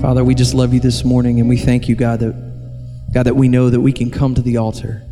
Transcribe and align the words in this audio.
Father, 0.00 0.24
we 0.24 0.34
just 0.34 0.54
love 0.54 0.72
you 0.72 0.80
this 0.80 1.04
morning 1.04 1.40
and 1.40 1.48
we 1.48 1.58
thank 1.58 1.86
you, 1.86 1.94
God, 1.94 2.20
that 2.20 2.32
God, 3.12 3.24
that 3.24 3.36
we 3.36 3.48
know 3.48 3.68
that 3.68 3.80
we 3.80 3.92
can 3.92 4.10
come 4.10 4.34
to 4.34 4.40
the 4.40 4.56
altar. 4.56 5.02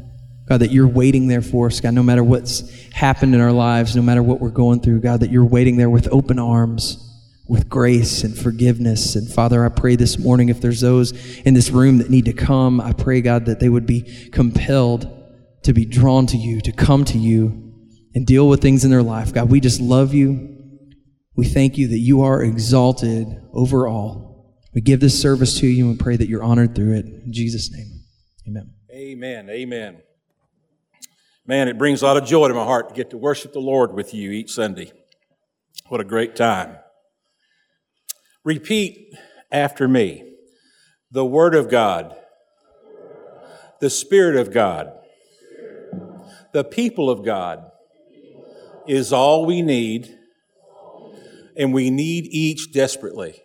God, 0.49 0.61
that 0.61 0.71
you're 0.71 0.89
waiting 0.89 1.29
there 1.29 1.43
for 1.43 1.67
us, 1.67 1.79
God, 1.79 1.93
no 1.93 2.03
matter 2.03 2.25
what's 2.25 2.91
happened 2.93 3.35
in 3.35 3.43
our 3.43 3.53
lives, 3.53 3.95
no 3.95 4.01
matter 4.01 4.23
what 4.23 4.41
we're 4.41 4.49
going 4.49 4.81
through, 4.81 5.01
God, 5.01 5.21
that 5.21 5.31
you're 5.31 5.45
waiting 5.45 5.77
there 5.77 5.91
with 5.91 6.09
open 6.11 6.39
arms, 6.39 7.05
with 7.47 7.69
grace 7.69 8.25
and 8.25 8.37
forgiveness. 8.37 9.15
And 9.15 9.29
Father, 9.29 9.63
I 9.63 9.69
pray 9.69 9.95
this 9.95 10.19
morning 10.19 10.49
if 10.49 10.63
there's 10.63 10.81
those 10.81 11.13
in 11.41 11.53
this 11.53 11.69
room 11.69 11.99
that 11.99 12.09
need 12.09 12.25
to 12.25 12.33
come, 12.33 12.81
I 12.81 12.95
pray, 12.95 13.21
God, 13.21 13.45
that 13.45 13.61
they 13.61 13.69
would 13.69 13.87
be 13.87 14.31
compelled 14.33 15.07
to 15.65 15.75
be 15.75 15.85
drawn 15.85 16.27
to 16.29 16.39
you, 16.39 16.63
to 16.63 16.73
come 16.73 17.05
to 17.05 17.19
you 17.19 17.75
and 18.15 18.27
deal 18.27 18.49
with 18.49 18.63
things 18.63 18.87
in 18.87 18.91
their 18.91 19.03
life. 19.03 19.35
God, 19.35 19.51
we 19.51 19.61
just 19.61 19.83
love 19.83 20.15
you. 20.15 20.57
We 21.37 21.45
thank 21.45 21.77
you 21.77 21.89
that 21.89 21.99
you 21.99 22.23
are 22.23 22.43
exalted 22.43 23.27
over 23.53 23.87
all. 23.87 24.28
We 24.79 24.83
give 24.83 25.01
this 25.01 25.21
service 25.21 25.59
to 25.59 25.67
you 25.67 25.91
and 25.91 25.99
pray 25.99 26.17
that 26.17 26.29
you're 26.29 26.45
honored 26.45 26.77
through 26.77 26.99
it. 26.99 27.07
In 27.07 27.33
Jesus' 27.33 27.69
name, 27.73 28.05
amen. 28.47 28.75
Amen. 28.93 29.51
Amen. 29.51 30.03
Man, 31.45 31.67
it 31.67 31.77
brings 31.77 32.01
a 32.01 32.05
lot 32.05 32.17
of 32.17 32.25
joy 32.25 32.47
to 32.47 32.55
my 32.55 32.63
heart 32.63 32.89
to 32.89 32.95
get 32.95 33.11
to 33.11 33.19
worship 33.19 33.53
the 33.53 33.59
Lord 33.59 33.93
with 33.93 34.15
you 34.15 34.31
each 34.31 34.53
Sunday. 34.53 34.93
What 35.89 36.01
a 36.01 36.05
great 36.05 36.37
time. 36.37 36.77
Repeat 38.45 39.17
after 39.51 39.89
me 39.89 40.37
the 41.11 41.27
Word 41.27 41.57
of 41.57 41.69
God, 41.69 42.15
the 43.81 43.91
Spirit 43.91 44.37
of 44.37 44.53
God, 44.53 44.93
the 46.53 46.63
people 46.63 47.11
of 47.11 47.25
God 47.25 47.69
is 48.87 49.13
all 49.13 49.45
we 49.45 49.61
need, 49.61 50.17
and 51.57 51.75
we 51.75 51.91
need 51.91 52.27
each 52.31 52.73
desperately. 52.73 53.43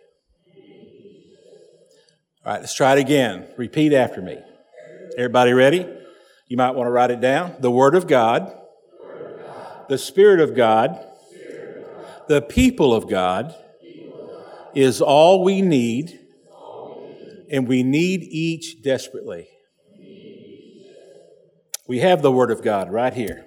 All 2.46 2.52
right, 2.52 2.60
let's 2.60 2.74
try 2.74 2.92
it 2.92 2.98
again. 2.98 3.46
Repeat 3.56 3.94
after 3.94 4.20
me. 4.20 4.38
Everybody 5.16 5.54
ready? 5.54 5.88
You 6.46 6.58
might 6.58 6.72
want 6.72 6.88
to 6.88 6.90
write 6.90 7.10
it 7.10 7.22
down. 7.22 7.56
The 7.60 7.70
Word 7.70 7.94
of 7.94 8.06
God, 8.06 8.54
the 9.88 9.96
Spirit 9.96 10.40
of 10.40 10.54
God, 10.54 11.02
the 12.28 12.42
people 12.42 12.92
of 12.92 13.08
God 13.08 13.54
is 14.74 15.00
all 15.00 15.42
we 15.42 15.62
need, 15.62 16.20
and 17.50 17.66
we 17.66 17.82
need 17.82 18.22
each 18.24 18.82
desperately. 18.82 19.48
We 21.88 22.00
have 22.00 22.20
the 22.20 22.32
Word 22.32 22.50
of 22.50 22.62
God 22.62 22.92
right 22.92 23.14
here. 23.14 23.46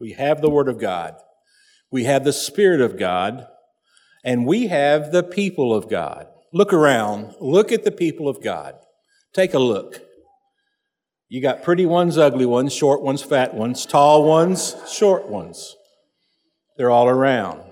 We 0.00 0.12
have 0.12 0.40
the 0.40 0.48
Word 0.48 0.68
of 0.68 0.78
God. 0.78 1.16
We 1.90 2.04
have 2.04 2.24
the 2.24 2.32
Spirit 2.32 2.80
of 2.80 2.96
God, 2.96 3.46
and 4.24 4.46
we 4.46 4.68
have 4.68 5.12
the 5.12 5.22
people 5.22 5.74
of 5.74 5.90
God. 5.90 6.28
Look 6.52 6.72
around. 6.72 7.34
Look 7.40 7.72
at 7.72 7.84
the 7.84 7.90
people 7.90 8.28
of 8.28 8.42
God. 8.42 8.74
Take 9.32 9.54
a 9.54 9.58
look. 9.58 10.02
You 11.28 11.40
got 11.40 11.62
pretty 11.62 11.86
ones, 11.86 12.18
ugly 12.18 12.44
ones, 12.44 12.74
short 12.74 13.00
ones, 13.00 13.22
fat 13.22 13.54
ones, 13.54 13.86
tall 13.86 14.24
ones, 14.24 14.76
short 14.86 15.28
ones. 15.28 15.74
They're 16.76 16.90
all 16.90 17.08
around. 17.08 17.62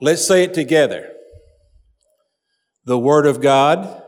Let's 0.00 0.26
say 0.26 0.42
it 0.42 0.52
together. 0.52 1.12
The 2.84 2.98
Word 2.98 3.26
of 3.26 3.40
God. 3.40 4.02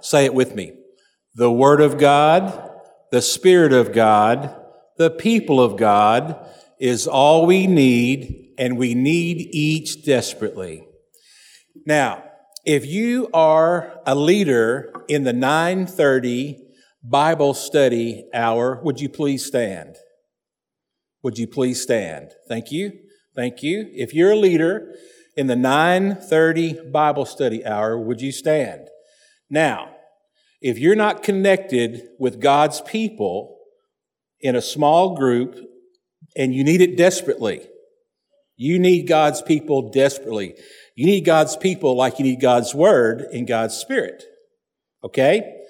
Say 0.00 0.24
it 0.24 0.34
with 0.34 0.56
me. 0.56 0.72
The 1.36 1.50
Word 1.50 1.80
of 1.80 1.96
God, 1.96 2.72
the 3.12 3.22
Spirit 3.22 3.72
of 3.72 3.92
God, 3.92 4.54
the 4.98 5.10
people 5.10 5.60
of 5.60 5.76
God 5.76 6.44
is 6.80 7.06
all 7.06 7.46
we 7.46 7.68
need, 7.68 8.50
and 8.58 8.76
we 8.76 8.94
need 8.94 9.48
each 9.52 10.04
desperately. 10.04 10.88
Now, 11.86 12.24
if 12.64 12.86
you 12.86 13.28
are 13.34 14.00
a 14.06 14.14
leader 14.14 14.94
in 15.08 15.24
the 15.24 15.34
930 15.34 16.58
Bible 17.02 17.52
study 17.52 18.24
hour, 18.32 18.80
would 18.82 19.00
you 19.00 19.10
please 19.10 19.44
stand? 19.44 19.96
Would 21.22 21.36
you 21.36 21.46
please 21.46 21.82
stand? 21.82 22.32
Thank 22.48 22.72
you. 22.72 22.92
Thank 23.36 23.62
you. 23.62 23.90
If 23.92 24.14
you're 24.14 24.32
a 24.32 24.36
leader 24.36 24.94
in 25.36 25.46
the 25.46 25.56
930 25.56 26.90
Bible 26.90 27.26
study 27.26 27.66
hour, 27.66 27.98
would 27.98 28.22
you 28.22 28.32
stand? 28.32 28.88
Now, 29.50 29.90
if 30.62 30.78
you're 30.78 30.96
not 30.96 31.22
connected 31.22 32.08
with 32.18 32.40
God's 32.40 32.80
people 32.80 33.58
in 34.40 34.56
a 34.56 34.62
small 34.62 35.14
group 35.14 35.58
and 36.34 36.54
you 36.54 36.64
need 36.64 36.80
it 36.80 36.96
desperately, 36.96 37.68
you 38.56 38.78
need 38.78 39.08
God's 39.08 39.42
people 39.42 39.90
desperately. 39.90 40.54
You 40.94 41.06
need 41.06 41.24
God's 41.24 41.56
people 41.56 41.96
like 41.96 42.18
you 42.18 42.24
need 42.24 42.40
God's 42.40 42.74
word 42.74 43.22
and 43.32 43.46
God's 43.46 43.76
spirit. 43.76 44.24
Okay? 45.02 45.62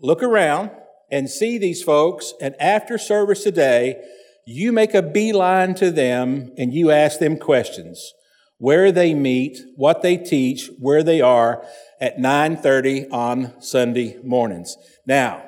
Look 0.00 0.22
around 0.22 0.70
and 1.10 1.28
see 1.28 1.58
these 1.58 1.82
folks, 1.82 2.32
and 2.40 2.54
after 2.58 2.96
service 2.96 3.44
today, 3.44 4.02
you 4.46 4.72
make 4.72 4.94
a 4.94 5.02
beeline 5.02 5.74
to 5.74 5.90
them 5.90 6.52
and 6.56 6.72
you 6.72 6.90
ask 6.90 7.18
them 7.18 7.36
questions. 7.36 8.12
Where 8.56 8.90
they 8.90 9.12
meet, 9.12 9.58
what 9.76 10.02
they 10.02 10.16
teach, 10.16 10.70
where 10.78 11.02
they 11.02 11.20
are 11.20 11.64
at 12.00 12.16
9.30 12.16 13.12
on 13.12 13.60
Sunday 13.60 14.18
mornings. 14.22 14.76
Now, 15.06 15.44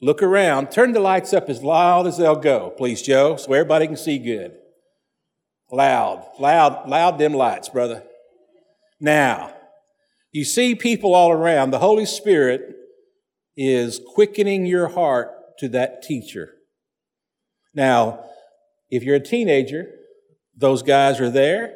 look 0.00 0.22
around. 0.22 0.70
Turn 0.70 0.92
the 0.92 1.00
lights 1.00 1.32
up 1.34 1.48
as 1.48 1.62
loud 1.62 2.06
as 2.06 2.16
they'll 2.16 2.36
go, 2.36 2.70
please, 2.70 3.02
Joe, 3.02 3.36
so 3.36 3.52
everybody 3.52 3.86
can 3.86 3.96
see 3.96 4.18
good. 4.18 4.56
Loud, 5.70 6.24
loud, 6.38 6.88
loud 6.88 7.18
them 7.18 7.34
lights, 7.34 7.68
brother. 7.68 8.04
Now, 9.04 9.52
you 10.32 10.44
see 10.44 10.74
people 10.74 11.14
all 11.14 11.30
around. 11.30 11.72
The 11.72 11.78
Holy 11.78 12.06
Spirit 12.06 12.74
is 13.54 14.00
quickening 14.14 14.64
your 14.64 14.88
heart 14.88 15.58
to 15.58 15.68
that 15.68 16.02
teacher. 16.02 16.54
Now, 17.74 18.24
if 18.88 19.02
you're 19.02 19.16
a 19.16 19.20
teenager, 19.20 19.90
those 20.56 20.82
guys 20.82 21.20
are 21.20 21.28
there. 21.28 21.74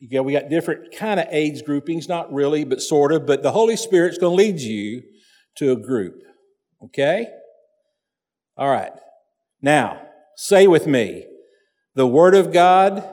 You 0.00 0.24
we 0.24 0.32
got 0.32 0.48
different 0.48 0.92
kind 0.92 1.20
of 1.20 1.28
age 1.30 1.64
groupings, 1.64 2.08
not 2.08 2.32
really, 2.32 2.64
but 2.64 2.82
sort 2.82 3.12
of, 3.12 3.26
but 3.26 3.44
the 3.44 3.52
Holy 3.52 3.76
Spirit's 3.76 4.18
going 4.18 4.36
to 4.36 4.42
lead 4.44 4.58
you 4.58 5.04
to 5.58 5.70
a 5.70 5.76
group. 5.76 6.20
Okay? 6.82 7.28
All 8.56 8.68
right. 8.68 8.92
Now, 9.62 10.02
say 10.34 10.66
with 10.66 10.88
me, 10.88 11.26
the 11.94 12.08
Word 12.08 12.34
of 12.34 12.52
God, 12.52 13.08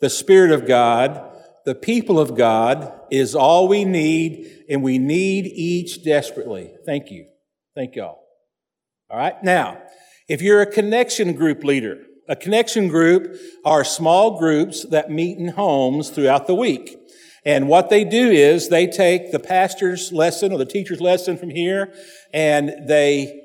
the 0.00 0.10
Spirit 0.10 0.52
of 0.52 0.68
God, 0.68 1.32
the 1.66 1.74
people 1.74 2.18
of 2.18 2.36
God 2.36 2.92
is 3.10 3.34
all 3.34 3.66
we 3.66 3.84
need, 3.84 4.64
and 4.70 4.82
we 4.82 4.98
need 4.98 5.46
each 5.46 6.04
desperately. 6.04 6.70
Thank 6.86 7.10
you. 7.10 7.26
Thank 7.74 7.96
y'all. 7.96 8.20
All 9.10 9.18
right. 9.18 9.34
Now, 9.42 9.82
if 10.28 10.40
you're 10.40 10.62
a 10.62 10.72
connection 10.72 11.34
group 11.34 11.64
leader, 11.64 12.04
a 12.28 12.36
connection 12.36 12.88
group 12.88 13.36
are 13.64 13.84
small 13.84 14.38
groups 14.38 14.84
that 14.86 15.10
meet 15.10 15.38
in 15.38 15.48
homes 15.48 16.10
throughout 16.10 16.46
the 16.46 16.54
week. 16.54 16.96
And 17.44 17.68
what 17.68 17.90
they 17.90 18.04
do 18.04 18.30
is 18.30 18.68
they 18.68 18.86
take 18.86 19.30
the 19.30 19.38
pastor's 19.38 20.12
lesson 20.12 20.52
or 20.52 20.58
the 20.58 20.64
teacher's 20.64 21.00
lesson 21.00 21.36
from 21.36 21.50
here 21.50 21.92
and 22.32 22.88
they 22.88 23.42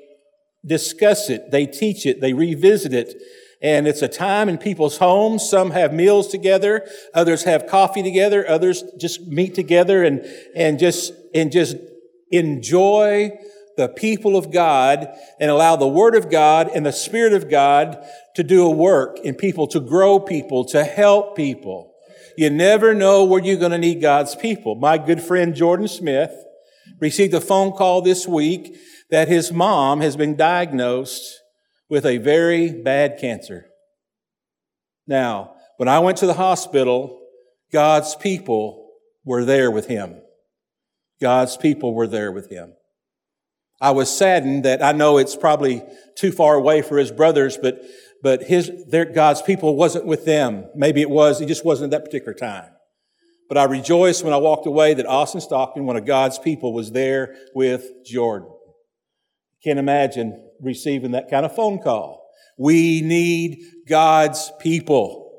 discuss 0.64 1.28
it, 1.28 1.50
they 1.50 1.66
teach 1.66 2.06
it, 2.06 2.20
they 2.20 2.32
revisit 2.32 2.92
it, 2.92 3.14
and 3.62 3.86
it's 3.86 4.02
a 4.02 4.08
time 4.08 4.48
in 4.48 4.58
people's 4.58 4.98
homes. 4.98 5.48
Some 5.48 5.70
have 5.70 5.92
meals 5.92 6.28
together. 6.28 6.86
Others 7.14 7.44
have 7.44 7.68
coffee 7.68 8.02
together. 8.02 8.48
Others 8.48 8.82
just 8.98 9.28
meet 9.28 9.54
together 9.54 10.02
and, 10.02 10.26
and 10.56 10.78
just, 10.78 11.12
and 11.32 11.52
just 11.52 11.76
enjoy 12.30 13.30
the 13.76 13.88
people 13.88 14.36
of 14.36 14.52
God 14.52 15.08
and 15.38 15.50
allow 15.50 15.76
the 15.76 15.86
Word 15.86 16.16
of 16.16 16.28
God 16.28 16.70
and 16.74 16.84
the 16.84 16.92
Spirit 16.92 17.32
of 17.32 17.48
God 17.48 18.04
to 18.34 18.42
do 18.42 18.66
a 18.66 18.70
work 18.70 19.18
in 19.20 19.34
people, 19.36 19.66
to 19.68 19.80
grow 19.80 20.18
people, 20.18 20.64
to 20.66 20.82
help 20.82 21.36
people. 21.36 21.94
You 22.36 22.50
never 22.50 22.94
know 22.94 23.24
where 23.24 23.42
you're 23.42 23.56
going 23.56 23.72
to 23.72 23.78
need 23.78 24.00
God's 24.00 24.34
people. 24.34 24.74
My 24.74 24.98
good 24.98 25.22
friend 25.22 25.54
Jordan 25.54 25.86
Smith 25.86 26.34
received 26.98 27.34
a 27.34 27.40
phone 27.40 27.72
call 27.72 28.02
this 28.02 28.26
week 28.26 28.76
that 29.10 29.28
his 29.28 29.52
mom 29.52 30.00
has 30.00 30.16
been 30.16 30.34
diagnosed 30.34 31.41
with 31.92 32.06
a 32.06 32.16
very 32.16 32.70
bad 32.72 33.18
cancer. 33.18 33.66
Now, 35.06 35.56
when 35.76 35.90
I 35.90 35.98
went 35.98 36.16
to 36.18 36.26
the 36.26 36.32
hospital, 36.32 37.20
God's 37.70 38.16
people 38.16 38.92
were 39.26 39.44
there 39.44 39.70
with 39.70 39.88
him. 39.88 40.22
God's 41.20 41.58
people 41.58 41.92
were 41.92 42.06
there 42.06 42.32
with 42.32 42.48
him. 42.48 42.72
I 43.78 43.90
was 43.90 44.10
saddened 44.10 44.64
that 44.64 44.82
I 44.82 44.92
know 44.92 45.18
it's 45.18 45.36
probably 45.36 45.82
too 46.16 46.32
far 46.32 46.54
away 46.54 46.80
for 46.80 46.96
his 46.96 47.10
brothers, 47.10 47.58
but, 47.58 47.82
but 48.22 48.44
his, 48.44 48.72
their, 48.88 49.04
God's 49.04 49.42
people 49.42 49.76
wasn't 49.76 50.06
with 50.06 50.24
them. 50.24 50.70
Maybe 50.74 51.02
it 51.02 51.10
was, 51.10 51.42
it 51.42 51.46
just 51.46 51.62
wasn't 51.62 51.92
at 51.92 51.98
that 51.98 52.06
particular 52.06 52.32
time. 52.32 52.70
But 53.50 53.58
I 53.58 53.64
rejoiced 53.64 54.24
when 54.24 54.32
I 54.32 54.38
walked 54.38 54.66
away 54.66 54.94
that 54.94 55.04
Austin 55.04 55.42
Stockton, 55.42 55.84
one 55.84 55.98
of 55.98 56.06
God's 56.06 56.38
people, 56.38 56.72
was 56.72 56.92
there 56.92 57.36
with 57.54 58.02
Jordan. 58.02 58.48
Can't 59.62 59.78
imagine 59.78 60.48
receiving 60.62 61.10
that 61.12 61.30
kind 61.30 61.44
of 61.44 61.54
phone 61.54 61.78
call. 61.78 62.28
We 62.58 63.00
need 63.00 63.58
God's 63.88 64.52
people. 64.60 65.30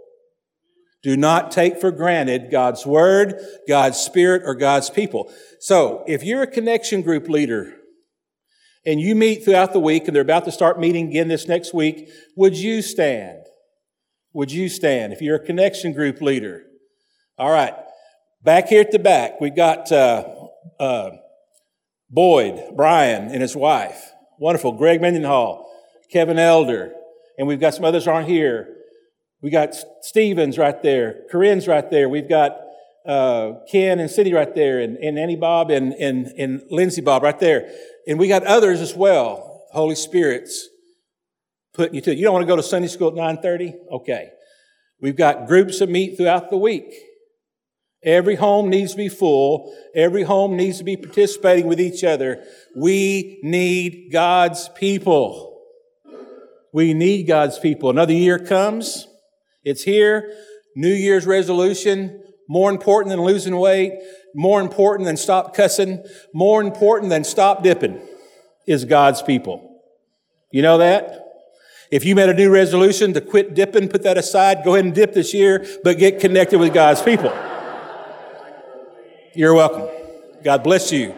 Do 1.04 1.18
not 1.18 1.52
take 1.52 1.82
for 1.82 1.92
granted 1.92 2.50
God's 2.50 2.86
word, 2.86 3.36
God's 3.68 3.98
spirit, 3.98 4.44
or 4.46 4.56
God's 4.56 4.90
people. 4.90 5.32
So, 5.60 6.04
if 6.08 6.24
you're 6.24 6.44
a 6.44 6.48
connection 6.48 7.02
group 7.02 7.28
leader 7.28 7.76
and 8.86 9.02
you 9.02 9.14
meet 9.14 9.44
throughout 9.44 9.74
the 9.74 9.80
week 9.80 10.08
and 10.08 10.16
they're 10.16 10.22
about 10.22 10.46
to 10.46 10.52
start 10.52 10.80
meeting 10.80 11.10
again 11.10 11.28
this 11.28 11.48
next 11.48 11.74
week, 11.74 12.10
would 12.38 12.58
you 12.58 12.82
stand? 12.82 13.44
Would 14.34 14.52
you 14.52 14.70
stand 14.70 15.14
if 15.14 15.22
you're 15.22 15.36
a 15.36 15.46
connection 15.46 15.94
group 15.94 16.22
leader? 16.22 16.64
All 17.38 17.52
right. 17.52 17.76
Back 18.42 18.70
here 18.70 18.82
at 18.82 18.92
the 18.92 19.00
back, 19.00 19.40
we've 19.42 19.56
got 19.56 19.92
uh, 19.92 20.26
uh, 20.80 21.12
Boyd, 22.10 22.76
Brian, 22.76 23.30
and 23.30 23.42
his 23.42 23.56
wife. 23.56 24.13
Wonderful. 24.40 24.74
Greg 24.74 25.02
Mendenhall, 25.02 25.70
Kevin 26.12 26.40
Elder, 26.40 26.94
and 27.38 27.48
we've 27.48 27.60
got 27.60 27.74
some 27.74 27.86
others 27.86 28.08
aren't 28.08 28.28
here. 28.28 28.76
We 29.42 29.50
got 29.50 29.76
Stevens 30.02 30.58
right 30.58 30.82
there, 30.82 31.22
Corinne's 31.30 31.68
right 31.68 31.90
there. 31.90 32.08
We've 32.08 32.30
got 32.30 32.58
uh, 33.06 33.54
Ken 33.70 34.00
and 34.00 34.10
Cindy 34.10 34.34
right 34.34 34.54
there, 34.56 34.80
and, 34.80 34.98
and 34.98 35.20
Annie 35.20 35.36
Bob 35.36 35.70
and, 35.70 35.94
and, 35.94 36.28
and 36.38 36.62
Lindsay 36.70 37.02
Bob 37.02 37.24
right 37.24 37.40
there. 37.40 37.70
And 38.08 38.18
we 38.18 38.28
got 38.28 38.44
others 38.44 38.80
as 38.80 38.96
well. 38.96 39.66
Holy 39.72 39.96
Spirit's 39.96 40.70
putting 41.74 41.96
you 41.96 42.02
to. 42.02 42.16
You 42.16 42.24
don't 42.24 42.34
want 42.34 42.44
to 42.44 42.48
go 42.48 42.56
to 42.56 42.64
Sunday 42.64 42.88
school 42.88 43.10
at 43.10 43.42
9:30? 43.42 43.74
Okay. 43.92 44.30
We've 45.02 45.16
got 45.16 45.48
groups 45.48 45.80
that 45.80 45.90
meet 45.90 46.16
throughout 46.16 46.50
the 46.50 46.58
week. 46.58 46.94
Every 48.04 48.36
home 48.36 48.70
needs 48.70 48.92
to 48.92 48.98
be 48.98 49.10
full. 49.10 49.74
Every 49.96 50.24
home 50.24 50.58
needs 50.58 50.78
to 50.80 50.84
be 50.84 50.98
participating 50.98 51.68
with 51.68 51.80
each 51.80 52.04
other. 52.04 52.44
We 52.76 53.40
need 53.44 54.10
God's 54.12 54.70
people. 54.70 55.62
We 56.74 56.94
need 56.94 57.28
God's 57.28 57.60
people. 57.60 57.90
Another 57.90 58.14
year 58.14 58.40
comes. 58.40 59.08
It's 59.64 59.84
here. 59.84 60.34
New 60.76 60.94
Year's 60.94 61.26
resolution. 61.26 62.22
More 62.50 62.70
important 62.70 63.10
than 63.10 63.22
losing 63.22 63.58
weight. 63.58 63.94
More 64.36 64.60
important 64.60 65.06
than 65.06 65.16
stop 65.16 65.56
cussing. 65.56 66.04
More 66.34 66.62
important 66.62 67.10
than 67.10 67.24
stop 67.24 67.64
dipping 67.64 68.02
is 68.68 68.84
God's 68.86 69.22
people. 69.22 69.82
You 70.52 70.62
know 70.62 70.78
that? 70.80 71.20
If 71.92 72.06
you 72.06 72.16
made 72.16 72.30
a 72.30 72.34
new 72.34 72.50
resolution 72.50 73.14
to 73.14 73.22
quit 73.22 73.54
dipping, 73.54 73.88
put 73.88 74.04
that 74.04 74.18
aside. 74.18 74.64
Go 74.64 74.74
ahead 74.74 74.86
and 74.86 74.96
dip 74.96 75.14
this 75.14 75.34
year, 75.34 75.66
but 75.84 76.00
get 76.00 76.20
connected 76.20 76.60
with 76.60 76.74
God's 76.74 77.02
people. 77.02 77.32
You're 79.36 79.56
welcome. 79.56 79.90
God 80.44 80.64
bless 80.64 80.92
you. 80.92 81.16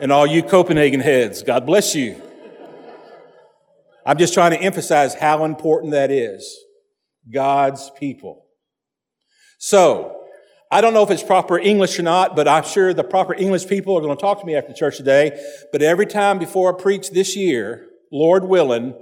And 0.00 0.12
all 0.12 0.26
you 0.26 0.42
Copenhagen 0.42 1.00
heads, 1.00 1.42
God 1.42 1.64
bless 1.64 1.94
you. 1.94 2.20
I'm 4.04 4.18
just 4.18 4.34
trying 4.34 4.50
to 4.50 4.60
emphasize 4.60 5.14
how 5.14 5.44
important 5.46 5.92
that 5.92 6.10
is. 6.10 6.58
God's 7.32 7.90
people. 7.98 8.44
So, 9.58 10.14
I 10.70 10.82
don't 10.82 10.92
know 10.92 11.02
if 11.02 11.10
it's 11.10 11.22
proper 11.22 11.58
English 11.58 11.98
or 11.98 12.02
not, 12.02 12.36
but 12.36 12.46
I'm 12.46 12.64
sure 12.64 12.92
the 12.92 13.02
proper 13.02 13.34
English 13.34 13.66
people 13.66 13.96
are 13.96 14.02
going 14.02 14.14
to 14.14 14.20
talk 14.20 14.40
to 14.40 14.46
me 14.46 14.54
after 14.54 14.74
church 14.74 14.98
today. 14.98 15.42
But 15.72 15.80
every 15.80 16.04
time 16.04 16.38
before 16.38 16.74
I 16.74 16.80
preach 16.80 17.10
this 17.10 17.34
year, 17.34 17.86
Lord 18.12 18.44
willing, 18.44 18.94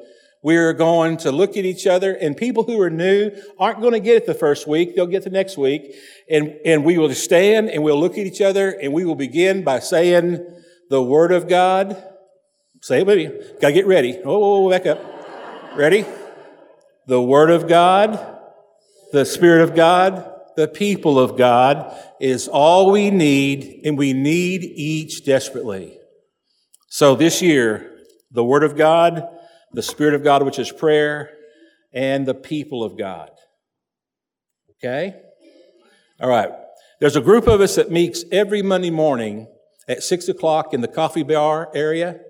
we're 0.46 0.72
going 0.72 1.16
to 1.16 1.32
look 1.32 1.56
at 1.56 1.64
each 1.64 1.88
other 1.88 2.14
and 2.14 2.36
people 2.36 2.62
who 2.62 2.80
are 2.80 2.88
new 2.88 3.32
aren't 3.58 3.80
going 3.80 3.94
to 3.94 3.98
get 3.98 4.14
it 4.14 4.26
the 4.26 4.34
first 4.34 4.68
week. 4.68 4.94
They'll 4.94 5.08
get 5.08 5.24
the 5.24 5.30
next 5.30 5.58
week. 5.58 5.92
And, 6.30 6.54
and 6.64 6.84
we 6.84 6.98
will 6.98 7.12
stand 7.14 7.68
and 7.68 7.82
we'll 7.82 7.98
look 7.98 8.12
at 8.12 8.28
each 8.28 8.40
other 8.40 8.70
and 8.70 8.92
we 8.92 9.04
will 9.04 9.16
begin 9.16 9.64
by 9.64 9.80
saying 9.80 10.46
the 10.88 11.02
word 11.02 11.32
of 11.32 11.48
God. 11.48 12.00
Say 12.80 13.00
it 13.00 13.06
with 13.08 13.18
me. 13.18 13.40
Gotta 13.60 13.74
get 13.74 13.88
ready. 13.88 14.20
Oh, 14.24 14.70
back 14.70 14.86
up. 14.86 15.00
Ready? 15.74 16.04
The 17.08 17.20
word 17.20 17.50
of 17.50 17.66
God, 17.66 18.38
the 19.10 19.24
spirit 19.24 19.68
of 19.68 19.74
God, 19.74 20.32
the 20.54 20.68
people 20.68 21.18
of 21.18 21.36
God 21.36 21.92
is 22.20 22.46
all 22.46 22.92
we 22.92 23.10
need 23.10 23.80
and 23.84 23.98
we 23.98 24.12
need 24.12 24.62
each 24.62 25.24
desperately. 25.24 25.98
So 26.88 27.16
this 27.16 27.42
year, 27.42 27.96
the 28.30 28.44
word 28.44 28.62
of 28.62 28.76
God, 28.76 29.28
the 29.72 29.82
Spirit 29.82 30.14
of 30.14 30.24
God, 30.24 30.42
which 30.44 30.58
is 30.58 30.70
prayer, 30.70 31.30
and 31.92 32.26
the 32.26 32.34
people 32.34 32.82
of 32.84 32.96
God. 32.98 33.30
Okay? 34.72 35.14
All 36.20 36.28
right. 36.28 36.50
There's 37.00 37.16
a 37.16 37.20
group 37.20 37.46
of 37.46 37.60
us 37.60 37.74
that 37.76 37.90
meets 37.90 38.24
every 38.32 38.62
Monday 38.62 38.90
morning 38.90 39.48
at 39.88 40.02
six 40.02 40.28
o'clock 40.28 40.72
in 40.72 40.80
the 40.80 40.88
coffee 40.88 41.22
bar 41.22 41.70
area, 41.74 42.20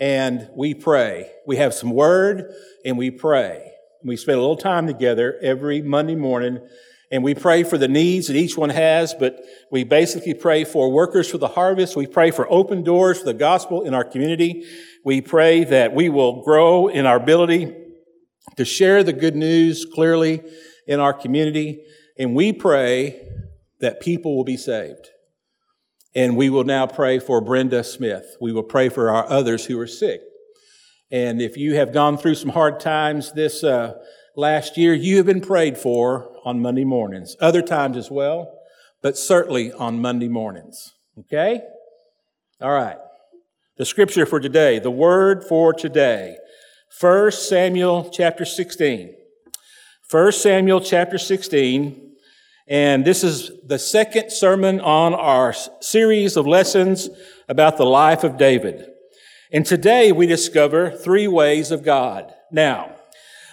and 0.00 0.48
we 0.54 0.74
pray. 0.74 1.30
We 1.46 1.56
have 1.56 1.72
some 1.72 1.90
word 1.90 2.52
and 2.84 2.98
we 2.98 3.10
pray. 3.10 3.72
We 4.04 4.16
spend 4.16 4.38
a 4.38 4.40
little 4.40 4.56
time 4.56 4.86
together 4.86 5.38
every 5.42 5.82
Monday 5.82 6.14
morning 6.14 6.60
and 7.10 7.22
we 7.22 7.34
pray 7.34 7.62
for 7.62 7.78
the 7.78 7.88
needs 7.88 8.26
that 8.26 8.36
each 8.36 8.56
one 8.56 8.70
has, 8.70 9.14
but 9.14 9.40
we 9.70 9.84
basically 9.84 10.34
pray 10.34 10.64
for 10.64 10.90
workers 10.90 11.30
for 11.30 11.38
the 11.38 11.48
harvest. 11.48 11.94
We 11.96 12.06
pray 12.06 12.32
for 12.32 12.50
open 12.50 12.82
doors 12.82 13.20
for 13.20 13.26
the 13.26 13.34
gospel 13.34 13.82
in 13.82 13.94
our 13.94 14.04
community. 14.04 14.66
We 15.04 15.20
pray 15.20 15.62
that 15.64 15.94
we 15.94 16.08
will 16.08 16.42
grow 16.42 16.88
in 16.88 17.06
our 17.06 17.16
ability 17.16 17.74
to 18.56 18.64
share 18.64 19.04
the 19.04 19.12
good 19.12 19.36
news 19.36 19.86
clearly 19.94 20.42
in 20.88 20.98
our 20.98 21.12
community. 21.12 21.84
And 22.18 22.34
we 22.34 22.52
pray 22.52 23.28
that 23.80 24.00
people 24.00 24.36
will 24.36 24.44
be 24.44 24.56
saved. 24.56 25.10
And 26.14 26.36
we 26.36 26.50
will 26.50 26.64
now 26.64 26.86
pray 26.86 27.18
for 27.18 27.40
Brenda 27.40 27.84
Smith. 27.84 28.36
We 28.40 28.52
will 28.52 28.62
pray 28.62 28.88
for 28.88 29.10
our 29.10 29.28
others 29.28 29.66
who 29.66 29.78
are 29.78 29.86
sick. 29.86 30.22
And 31.12 31.40
if 31.40 31.56
you 31.56 31.76
have 31.76 31.92
gone 31.92 32.16
through 32.16 32.34
some 32.34 32.50
hard 32.50 32.80
times 32.80 33.32
this 33.32 33.62
uh, 33.62 33.94
last 34.36 34.76
year, 34.76 34.94
you 34.94 35.16
have 35.16 35.26
been 35.26 35.40
prayed 35.40 35.76
for 35.78 36.30
on 36.44 36.60
Monday 36.60 36.84
mornings. 36.84 37.36
Other 37.40 37.62
times 37.62 37.96
as 37.96 38.10
well, 38.10 38.56
but 39.02 39.16
certainly 39.18 39.72
on 39.72 40.00
Monday 40.00 40.28
mornings. 40.28 40.94
Okay? 41.18 41.62
All 42.60 42.72
right. 42.72 42.98
The 43.78 43.84
scripture 43.84 44.26
for 44.26 44.38
today, 44.38 44.78
the 44.78 44.90
word 44.90 45.44
for 45.44 45.72
today. 45.72 46.36
1 47.00 47.32
Samuel 47.32 48.08
chapter 48.10 48.44
16. 48.44 49.14
1 50.10 50.32
Samuel 50.32 50.80
chapter 50.80 51.18
16. 51.18 52.02
And 52.68 53.04
this 53.04 53.22
is 53.22 53.50
the 53.64 53.78
second 53.78 54.30
sermon 54.30 54.80
on 54.80 55.14
our 55.14 55.54
series 55.80 56.36
of 56.36 56.46
lessons 56.46 57.08
about 57.48 57.76
the 57.76 57.84
life 57.84 58.24
of 58.24 58.36
David. 58.36 58.88
And 59.52 59.64
today 59.64 60.10
we 60.10 60.26
discover 60.26 60.90
three 60.90 61.28
ways 61.28 61.70
of 61.70 61.84
God. 61.84 62.32
Now, 62.50 62.95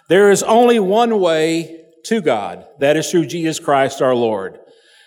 there 0.09 0.31
is 0.31 0.44
only 0.44 0.79
one 0.79 1.19
way 1.19 1.85
to 2.05 2.21
God. 2.21 2.65
That 2.79 2.97
is 2.97 3.09
through 3.09 3.27
Jesus 3.27 3.59
Christ 3.59 4.01
our 4.01 4.15
Lord. 4.15 4.59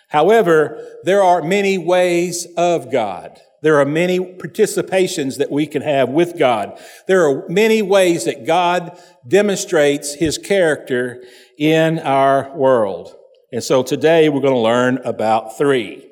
However, 0.08 0.82
there 1.04 1.22
are 1.22 1.42
many 1.42 1.78
ways 1.78 2.46
of 2.56 2.90
God. 2.90 3.40
There 3.62 3.80
are 3.80 3.84
many 3.84 4.18
participations 4.18 5.38
that 5.38 5.50
we 5.50 5.66
can 5.66 5.82
have 5.82 6.08
with 6.08 6.38
God. 6.38 6.78
There 7.08 7.26
are 7.26 7.48
many 7.48 7.82
ways 7.82 8.24
that 8.24 8.46
God 8.46 8.98
demonstrates 9.26 10.14
his 10.14 10.38
character 10.38 11.22
in 11.58 11.98
our 11.98 12.54
world. 12.56 13.16
And 13.52 13.64
so 13.64 13.82
today 13.82 14.28
we're 14.28 14.40
going 14.40 14.54
to 14.54 14.60
learn 14.60 14.98
about 14.98 15.56
three. 15.56 16.08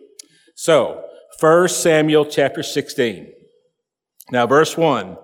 So, 0.57 1.05
1 1.41 1.69
Samuel 1.69 2.25
chapter 2.25 2.63
16. 2.63 3.33
Now, 4.31 4.47
verse 4.47 4.77
1. 4.77 5.17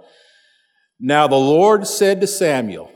Now 0.99 1.27
the 1.27 1.37
Lord 1.37 1.87
said 1.87 2.21
to 2.21 2.27
Samuel, 2.27 2.93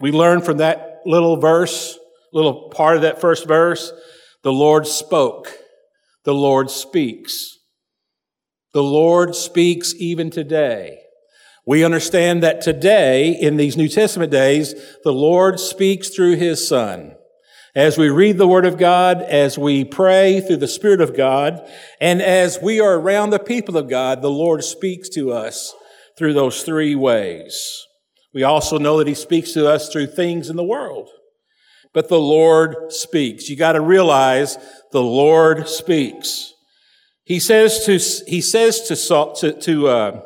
we 0.00 0.12
learn 0.12 0.40
from 0.40 0.58
that 0.58 1.00
little 1.04 1.36
verse, 1.36 1.98
little 2.32 2.70
part 2.70 2.96
of 2.96 3.02
that 3.02 3.20
first 3.20 3.46
verse, 3.46 3.92
the 4.42 4.52
Lord 4.52 4.86
spoke. 4.86 5.52
The 6.24 6.34
Lord 6.34 6.70
speaks. 6.70 7.58
The 8.72 8.82
Lord 8.82 9.34
speaks 9.34 9.94
even 9.98 10.30
today. 10.30 10.98
We 11.66 11.84
understand 11.84 12.42
that 12.42 12.60
today, 12.60 13.30
in 13.30 13.56
these 13.56 13.76
New 13.76 13.88
Testament 13.88 14.30
days, 14.30 14.74
the 15.04 15.12
Lord 15.12 15.60
speaks 15.60 16.08
through 16.08 16.36
His 16.36 16.66
Son. 16.66 17.16
As 17.74 17.96
we 17.96 18.08
read 18.08 18.38
the 18.38 18.48
Word 18.48 18.66
of 18.66 18.78
God, 18.78 19.22
as 19.22 19.58
we 19.58 19.84
pray 19.84 20.40
through 20.40 20.56
the 20.56 20.66
Spirit 20.66 21.00
of 21.00 21.16
God, 21.16 21.60
and 22.00 22.20
as 22.20 22.58
we 22.60 22.80
are 22.80 22.98
around 22.98 23.30
the 23.30 23.38
people 23.38 23.76
of 23.76 23.88
God, 23.88 24.22
the 24.22 24.30
Lord 24.30 24.64
speaks 24.64 25.08
to 25.10 25.32
us 25.32 25.74
through 26.18 26.32
those 26.32 26.62
three 26.62 26.94
ways. 26.94 27.86
We 28.32 28.42
also 28.42 28.78
know 28.78 28.98
that 28.98 29.06
he 29.06 29.14
speaks 29.14 29.52
to 29.52 29.68
us 29.68 29.88
through 29.88 30.08
things 30.08 30.50
in 30.50 30.56
the 30.56 30.64
world. 30.64 31.10
But 31.92 32.08
the 32.08 32.20
Lord 32.20 32.92
speaks. 32.92 33.48
You 33.48 33.56
got 33.56 33.72
to 33.72 33.80
realize 33.80 34.56
the 34.92 35.02
Lord 35.02 35.68
speaks. 35.68 36.54
He 37.24 37.40
says 37.40 37.84
to, 37.86 37.92
he 38.30 38.40
says 38.40 38.82
to, 38.82 39.34
to, 39.40 39.60
to 39.60 39.88
uh, 39.88 40.20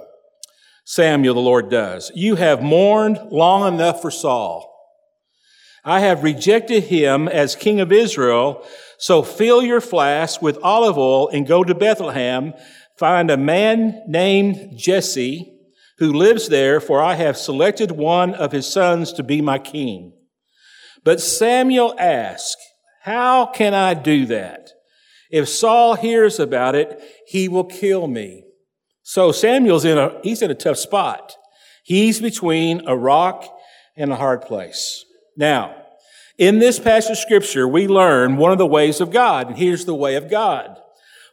Samuel, 0.85 1.35
the 1.35 1.41
Lord 1.41 1.71
does, 1.71 2.13
you 2.15 2.37
have 2.37 2.63
mourned 2.63 3.19
long 3.31 3.73
enough 3.73 4.03
for 4.03 4.11
Saul. 4.11 4.71
I 5.85 6.01
have 6.01 6.25
rejected 6.25 6.85
him 6.85 7.29
as 7.29 7.57
king 7.57 7.81
of 7.81 7.93
Israel. 7.93 8.67
So 8.99 9.23
fill 9.23 9.63
your 9.63 9.81
flask 9.81 10.41
with 10.41 10.59
olive 10.63 10.97
oil 10.97 11.29
and 11.29 11.47
go 11.47 11.63
to 11.65 11.75
Bethlehem. 11.75 12.55
Find 12.99 13.31
a 13.31 13.37
man 13.37 14.03
named 14.07 14.79
Jesse 14.79 15.54
who 15.99 16.13
lives 16.13 16.49
there, 16.49 16.81
for 16.81 17.01
I 17.01 17.15
have 17.15 17.37
selected 17.37 17.93
one 17.93 18.35
of 18.35 18.53
his 18.53 18.67
sons 18.67 19.13
to 19.15 19.23
be 19.23 19.41
my 19.41 19.59
king. 19.59 20.13
But 21.05 21.21
Samuel 21.21 21.95
asked, 21.99 22.57
How 23.03 23.47
can 23.47 23.75
I 23.75 23.95
do 23.95 24.27
that? 24.27 24.71
If 25.31 25.49
Saul 25.49 25.95
hears 25.95 26.39
about 26.39 26.75
it, 26.75 27.01
he 27.27 27.49
will 27.49 27.65
kill 27.65 28.07
me. 28.07 28.45
So 29.03 29.33
Samuel's 29.33 29.85
in 29.85 29.99
a, 29.99 30.19
he's 30.23 30.43
in 30.43 30.51
a 30.51 30.55
tough 30.55 30.79
spot. 30.79 31.37
He's 31.85 32.21
between 32.21 32.87
a 32.87 32.97
rock 32.97 33.45
and 33.97 34.11
a 34.11 34.17
hard 34.17 34.43
place. 34.43 35.05
Now, 35.37 35.77
in 36.39 36.59
this 36.59 36.79
passage 36.79 37.13
of 37.13 37.19
scripture, 37.19 37.69
we 37.69 37.87
learn 37.87 38.37
one 38.37 38.51
of 38.51 38.59
the 38.59 38.67
ways 38.67 39.01
of 39.01 39.13
God. 39.13 39.49
And 39.49 39.57
here's 39.57 39.85
the 39.85 39.95
way 39.95 40.17
of 40.17 40.31
God. 40.31 40.79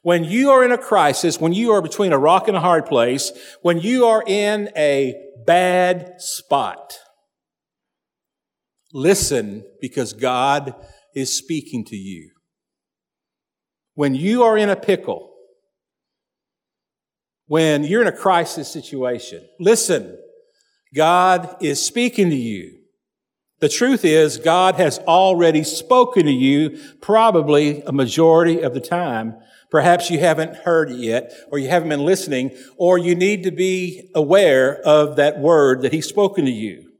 When 0.03 0.23
you 0.23 0.49
are 0.51 0.63
in 0.63 0.71
a 0.71 0.77
crisis, 0.77 1.39
when 1.39 1.53
you 1.53 1.71
are 1.71 1.81
between 1.81 2.11
a 2.11 2.17
rock 2.17 2.47
and 2.47 2.57
a 2.57 2.61
hard 2.61 2.85
place, 2.85 3.31
when 3.61 3.79
you 3.79 4.05
are 4.05 4.23
in 4.25 4.69
a 4.75 5.15
bad 5.45 6.15
spot, 6.17 6.93
listen 8.93 9.63
because 9.79 10.13
God 10.13 10.73
is 11.15 11.35
speaking 11.35 11.85
to 11.85 11.95
you. 11.95 12.31
When 13.93 14.15
you 14.15 14.43
are 14.43 14.57
in 14.57 14.69
a 14.69 14.75
pickle, 14.75 15.31
when 17.45 17.83
you're 17.83 18.01
in 18.01 18.07
a 18.07 18.13
crisis 18.13 18.71
situation, 18.71 19.45
listen. 19.59 20.17
God 20.93 21.55
is 21.61 21.85
speaking 21.85 22.29
to 22.29 22.35
you. 22.35 22.79
The 23.59 23.69
truth 23.69 24.03
is, 24.03 24.37
God 24.37 24.75
has 24.75 24.99
already 24.99 25.63
spoken 25.63 26.25
to 26.25 26.31
you 26.31 26.79
probably 27.01 27.81
a 27.83 27.91
majority 27.91 28.61
of 28.61 28.73
the 28.73 28.81
time. 28.81 29.35
Perhaps 29.71 30.09
you 30.09 30.19
haven't 30.19 30.57
heard 30.57 30.91
it 30.91 30.97
yet, 30.97 31.33
or 31.49 31.57
you 31.57 31.69
haven't 31.69 31.89
been 31.89 32.05
listening, 32.05 32.51
or 32.77 32.97
you 32.97 33.15
need 33.15 33.43
to 33.43 33.51
be 33.51 34.11
aware 34.13 34.75
of 34.81 35.15
that 35.15 35.39
word 35.39 35.81
that 35.81 35.93
He's 35.93 36.07
spoken 36.07 36.45
to 36.45 36.51
you. 36.51 36.91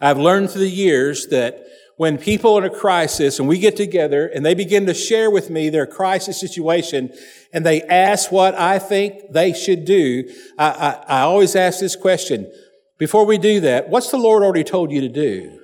I've 0.00 0.18
learned 0.18 0.50
through 0.50 0.62
the 0.62 0.70
years 0.70 1.26
that 1.26 1.62
when 1.98 2.16
people 2.16 2.54
are 2.54 2.64
in 2.64 2.72
a 2.72 2.74
crisis 2.74 3.38
and 3.38 3.46
we 3.46 3.58
get 3.58 3.76
together 3.76 4.26
and 4.26 4.44
they 4.44 4.54
begin 4.54 4.86
to 4.86 4.94
share 4.94 5.30
with 5.30 5.50
me 5.50 5.68
their 5.68 5.86
crisis 5.86 6.40
situation 6.40 7.12
and 7.52 7.66
they 7.66 7.82
ask 7.82 8.32
what 8.32 8.54
I 8.54 8.78
think 8.78 9.32
they 9.32 9.52
should 9.52 9.84
do, 9.84 10.24
I, 10.58 10.70
I, 11.08 11.18
I 11.18 11.20
always 11.20 11.54
ask 11.54 11.78
this 11.78 11.96
question. 11.96 12.50
Before 12.96 13.26
we 13.26 13.36
do 13.36 13.60
that, 13.60 13.90
what's 13.90 14.10
the 14.10 14.16
Lord 14.16 14.42
already 14.42 14.64
told 14.64 14.90
you 14.90 15.02
to 15.02 15.10
do? 15.10 15.59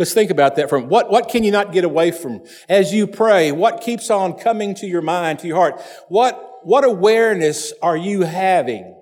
Let's 0.00 0.14
think 0.14 0.30
about 0.30 0.56
that 0.56 0.70
from 0.70 0.88
what, 0.88 1.10
what 1.10 1.28
can 1.28 1.44
you 1.44 1.50
not 1.50 1.72
get 1.72 1.84
away 1.84 2.10
from 2.10 2.40
as 2.70 2.90
you 2.90 3.06
pray? 3.06 3.52
What 3.52 3.82
keeps 3.82 4.08
on 4.08 4.32
coming 4.32 4.74
to 4.76 4.86
your 4.86 5.02
mind, 5.02 5.40
to 5.40 5.46
your 5.46 5.58
heart? 5.58 5.78
What, 6.08 6.60
what 6.62 6.84
awareness 6.84 7.74
are 7.82 7.98
you 7.98 8.22
having? 8.22 8.98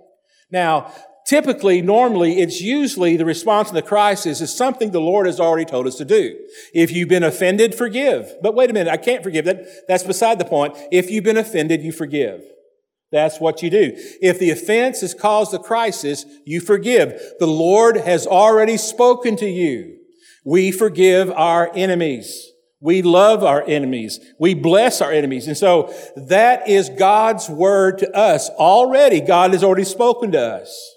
Now, 0.51 0.93
Typically, 1.25 1.83
normally, 1.83 2.41
it's 2.41 2.63
usually 2.63 3.19
the 3.19 3.25
response 3.27 3.69
in 3.69 3.75
the 3.75 3.83
crisis 3.83 4.41
is 4.41 4.57
something 4.57 4.93
the 4.93 4.99
Lord 4.99 5.27
has 5.27 5.39
already 5.39 5.67
told 5.67 5.87
us 5.87 5.97
to 5.97 6.07
do. 6.07 6.35
If 6.73 6.91
you've 6.91 7.11
been 7.11 7.23
offended, 7.23 7.75
forgive. 7.75 8.35
But 8.41 8.55
wait 8.55 8.71
a 8.71 8.73
minute, 8.73 8.91
I 8.91 8.97
can't 8.97 9.23
forgive 9.23 9.45
that. 9.45 9.87
That's 9.89 10.05
beside 10.05 10.39
the 10.39 10.47
point. 10.47 10.75
If 10.91 11.11
you've 11.11 11.25
been 11.25 11.37
offended, 11.37 11.83
you 11.83 11.93
forgive. 11.93 12.41
That's 13.13 13.39
what 13.41 13.63
you 13.63 13.69
do. 13.69 13.93
If 14.23 14.39
the 14.39 14.49
offense 14.49 15.03
has 15.03 15.13
caused 15.13 15.53
the 15.53 15.59
crisis, 15.59 16.25
you 16.47 16.63
forgive. 16.63 17.21
The 17.39 17.47
Lord 17.47 17.99
has 17.99 18.27
already 18.27 18.79
spoken 18.79 19.37
to 19.37 19.47
you. 19.47 19.99
We 20.45 20.71
forgive 20.71 21.31
our 21.31 21.71
enemies. 21.75 22.53
We 22.81 23.03
love 23.03 23.43
our 23.43 23.63
enemies. 23.67 24.21
We 24.39 24.55
bless 24.55 25.01
our 25.01 25.11
enemies. 25.11 25.49
And 25.49 25.57
so 25.57 25.93
that 26.17 26.69
is 26.69 26.89
God's 26.91 27.49
word 27.49 27.99
to 27.99 28.17
us. 28.17 28.49
Already, 28.51 29.21
God 29.21 29.53
has 29.53 29.65
already 29.65 29.85
spoken 29.85 30.33
to 30.33 30.41
us. 30.41 30.95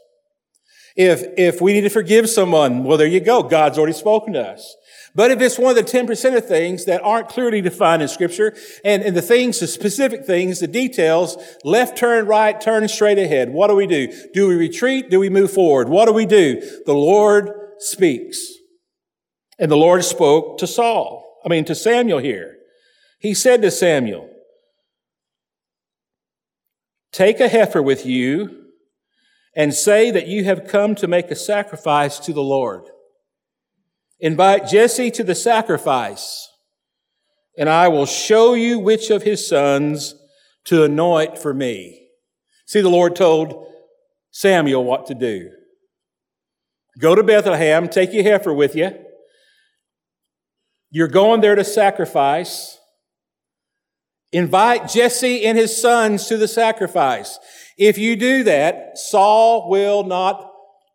If, 0.95 1.23
if 1.37 1.61
we 1.61 1.73
need 1.73 1.81
to 1.81 1.89
forgive 1.89 2.29
someone, 2.29 2.83
well, 2.83 2.97
there 2.97 3.07
you 3.07 3.21
go. 3.21 3.41
God's 3.41 3.77
already 3.77 3.93
spoken 3.93 4.33
to 4.33 4.41
us. 4.41 4.75
But 5.15 5.31
if 5.31 5.41
it's 5.41 5.57
one 5.57 5.75
of 5.75 5.85
the 5.85 5.91
10% 5.91 6.37
of 6.37 6.47
things 6.47 6.85
that 6.85 7.01
aren't 7.03 7.27
clearly 7.27 7.61
defined 7.61 8.01
in 8.01 8.07
scripture, 8.07 8.55
and, 8.85 9.03
and 9.03 9.15
the 9.15 9.21
things, 9.21 9.59
the 9.59 9.67
specific 9.67 10.25
things, 10.25 10.59
the 10.59 10.67
details, 10.67 11.37
left 11.63 11.97
turn, 11.97 12.27
right 12.27 12.59
turn, 12.59 12.87
straight 12.87 13.17
ahead, 13.17 13.51
what 13.51 13.67
do 13.67 13.75
we 13.75 13.87
do? 13.87 14.07
Do 14.33 14.47
we 14.47 14.55
retreat? 14.55 15.09
Do 15.09 15.19
we 15.19 15.29
move 15.29 15.51
forward? 15.51 15.89
What 15.89 16.05
do 16.05 16.13
we 16.13 16.25
do? 16.25 16.61
The 16.85 16.93
Lord 16.93 17.51
speaks. 17.79 18.39
And 19.61 19.71
the 19.71 19.77
Lord 19.77 20.03
spoke 20.03 20.57
to 20.57 20.67
Saul. 20.67 21.39
I 21.45 21.49
mean, 21.49 21.63
to 21.65 21.75
Samuel 21.75 22.19
here. 22.19 22.57
He 23.19 23.35
said 23.35 23.61
to 23.61 23.69
Samuel, 23.69 24.27
take 27.11 27.39
a 27.39 27.47
heifer 27.47 27.81
with 27.81 28.03
you 28.03 28.65
and 29.55 29.73
say 29.73 30.09
that 30.09 30.27
you 30.27 30.43
have 30.45 30.67
come 30.67 30.95
to 30.95 31.07
make 31.07 31.29
a 31.29 31.35
sacrifice 31.35 32.17
to 32.19 32.33
the 32.33 32.41
Lord. 32.41 32.89
Invite 34.19 34.67
Jesse 34.67 35.11
to 35.11 35.23
the 35.23 35.35
sacrifice, 35.35 36.49
and 37.55 37.69
I 37.69 37.87
will 37.87 38.05
show 38.07 38.55
you 38.55 38.79
which 38.79 39.11
of 39.11 39.23
his 39.23 39.47
sons 39.47 40.15
to 40.65 40.83
anoint 40.83 41.37
for 41.37 41.53
me. 41.53 42.07
See, 42.65 42.81
the 42.81 42.89
Lord 42.89 43.15
told 43.15 43.67
Samuel 44.31 44.83
what 44.83 45.05
to 45.07 45.13
do. 45.13 45.51
Go 46.97 47.13
to 47.13 47.23
Bethlehem, 47.23 47.87
take 47.87 48.13
your 48.13 48.23
heifer 48.23 48.53
with 48.53 48.75
you. 48.75 48.91
You're 50.91 51.07
going 51.07 51.39
there 51.39 51.55
to 51.55 51.63
sacrifice. 51.63 52.77
Invite 54.33 54.89
Jesse 54.89 55.45
and 55.45 55.57
his 55.57 55.81
sons 55.81 56.27
to 56.27 56.37
the 56.37 56.47
sacrifice. 56.47 57.39
If 57.77 57.97
you 57.97 58.15
do 58.15 58.43
that, 58.43 58.97
Saul 58.97 59.69
will 59.69 60.03
not 60.03 60.51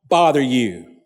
bother 0.09 0.41
you. 0.41 0.97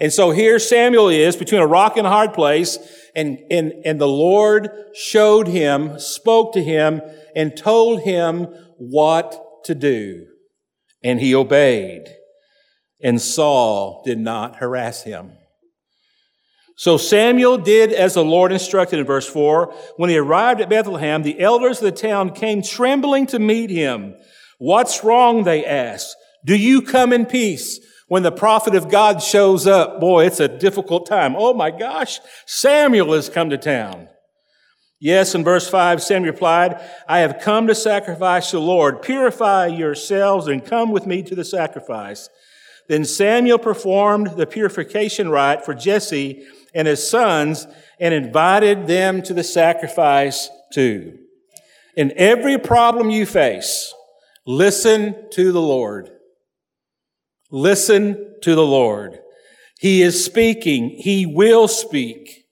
And 0.00 0.12
so 0.12 0.30
here 0.30 0.58
Samuel 0.58 1.08
is 1.08 1.36
between 1.36 1.60
a 1.60 1.66
rock 1.66 1.96
and 1.96 2.06
a 2.06 2.10
hard 2.10 2.32
place, 2.32 2.78
and, 3.14 3.38
and, 3.50 3.72
and 3.84 4.00
the 4.00 4.08
Lord 4.08 4.70
showed 4.94 5.46
him, 5.46 5.98
spoke 5.98 6.54
to 6.54 6.62
him, 6.62 7.00
and 7.36 7.56
told 7.56 8.02
him 8.02 8.46
what 8.78 9.64
to 9.64 9.74
do. 9.74 10.26
And 11.04 11.20
he 11.20 11.34
obeyed. 11.34 12.04
And 13.02 13.20
Saul 13.20 14.02
did 14.04 14.18
not 14.18 14.56
harass 14.56 15.02
him. 15.02 15.32
So 16.82 16.96
Samuel 16.96 17.58
did 17.58 17.92
as 17.92 18.14
the 18.14 18.24
Lord 18.24 18.50
instructed 18.50 18.98
in 18.98 19.06
verse 19.06 19.28
4. 19.28 19.72
When 19.98 20.10
he 20.10 20.16
arrived 20.16 20.60
at 20.60 20.68
Bethlehem, 20.68 21.22
the 21.22 21.38
elders 21.38 21.78
of 21.78 21.84
the 21.84 21.92
town 21.92 22.34
came 22.34 22.60
trembling 22.60 23.28
to 23.28 23.38
meet 23.38 23.70
him. 23.70 24.16
What's 24.58 25.04
wrong? 25.04 25.44
They 25.44 25.64
asked. 25.64 26.16
Do 26.44 26.56
you 26.56 26.82
come 26.82 27.12
in 27.12 27.26
peace? 27.26 27.78
When 28.08 28.24
the 28.24 28.32
prophet 28.32 28.74
of 28.74 28.90
God 28.90 29.22
shows 29.22 29.64
up, 29.64 30.00
boy, 30.00 30.26
it's 30.26 30.40
a 30.40 30.48
difficult 30.48 31.06
time. 31.06 31.36
Oh 31.38 31.54
my 31.54 31.70
gosh, 31.70 32.18
Samuel 32.46 33.12
has 33.12 33.28
come 33.28 33.50
to 33.50 33.58
town. 33.58 34.08
Yes, 34.98 35.36
in 35.36 35.44
verse 35.44 35.70
5, 35.70 36.02
Samuel 36.02 36.32
replied, 36.32 36.80
I 37.06 37.20
have 37.20 37.38
come 37.40 37.68
to 37.68 37.76
sacrifice 37.76 38.50
the 38.50 38.58
Lord. 38.58 39.02
Purify 39.02 39.68
yourselves 39.68 40.48
and 40.48 40.66
come 40.66 40.90
with 40.90 41.06
me 41.06 41.22
to 41.22 41.36
the 41.36 41.44
sacrifice. 41.44 42.28
Then 42.88 43.04
Samuel 43.04 43.58
performed 43.58 44.36
the 44.36 44.48
purification 44.48 45.28
rite 45.28 45.64
for 45.64 45.74
Jesse 45.74 46.44
and 46.74 46.88
his 46.88 47.08
sons 47.08 47.66
and 48.00 48.14
invited 48.14 48.86
them 48.86 49.22
to 49.22 49.34
the 49.34 49.44
sacrifice 49.44 50.48
too. 50.72 51.18
In 51.96 52.12
every 52.16 52.58
problem 52.58 53.10
you 53.10 53.26
face, 53.26 53.92
Listen 54.46 55.28
to 55.30 55.52
the 55.52 55.60
Lord. 55.60 56.10
Listen 57.50 58.34
to 58.42 58.54
the 58.54 58.66
Lord. 58.66 59.20
He 59.78 60.02
is 60.02 60.24
speaking. 60.24 60.90
He 60.90 61.26
will 61.26 61.68
speak. 61.68 62.46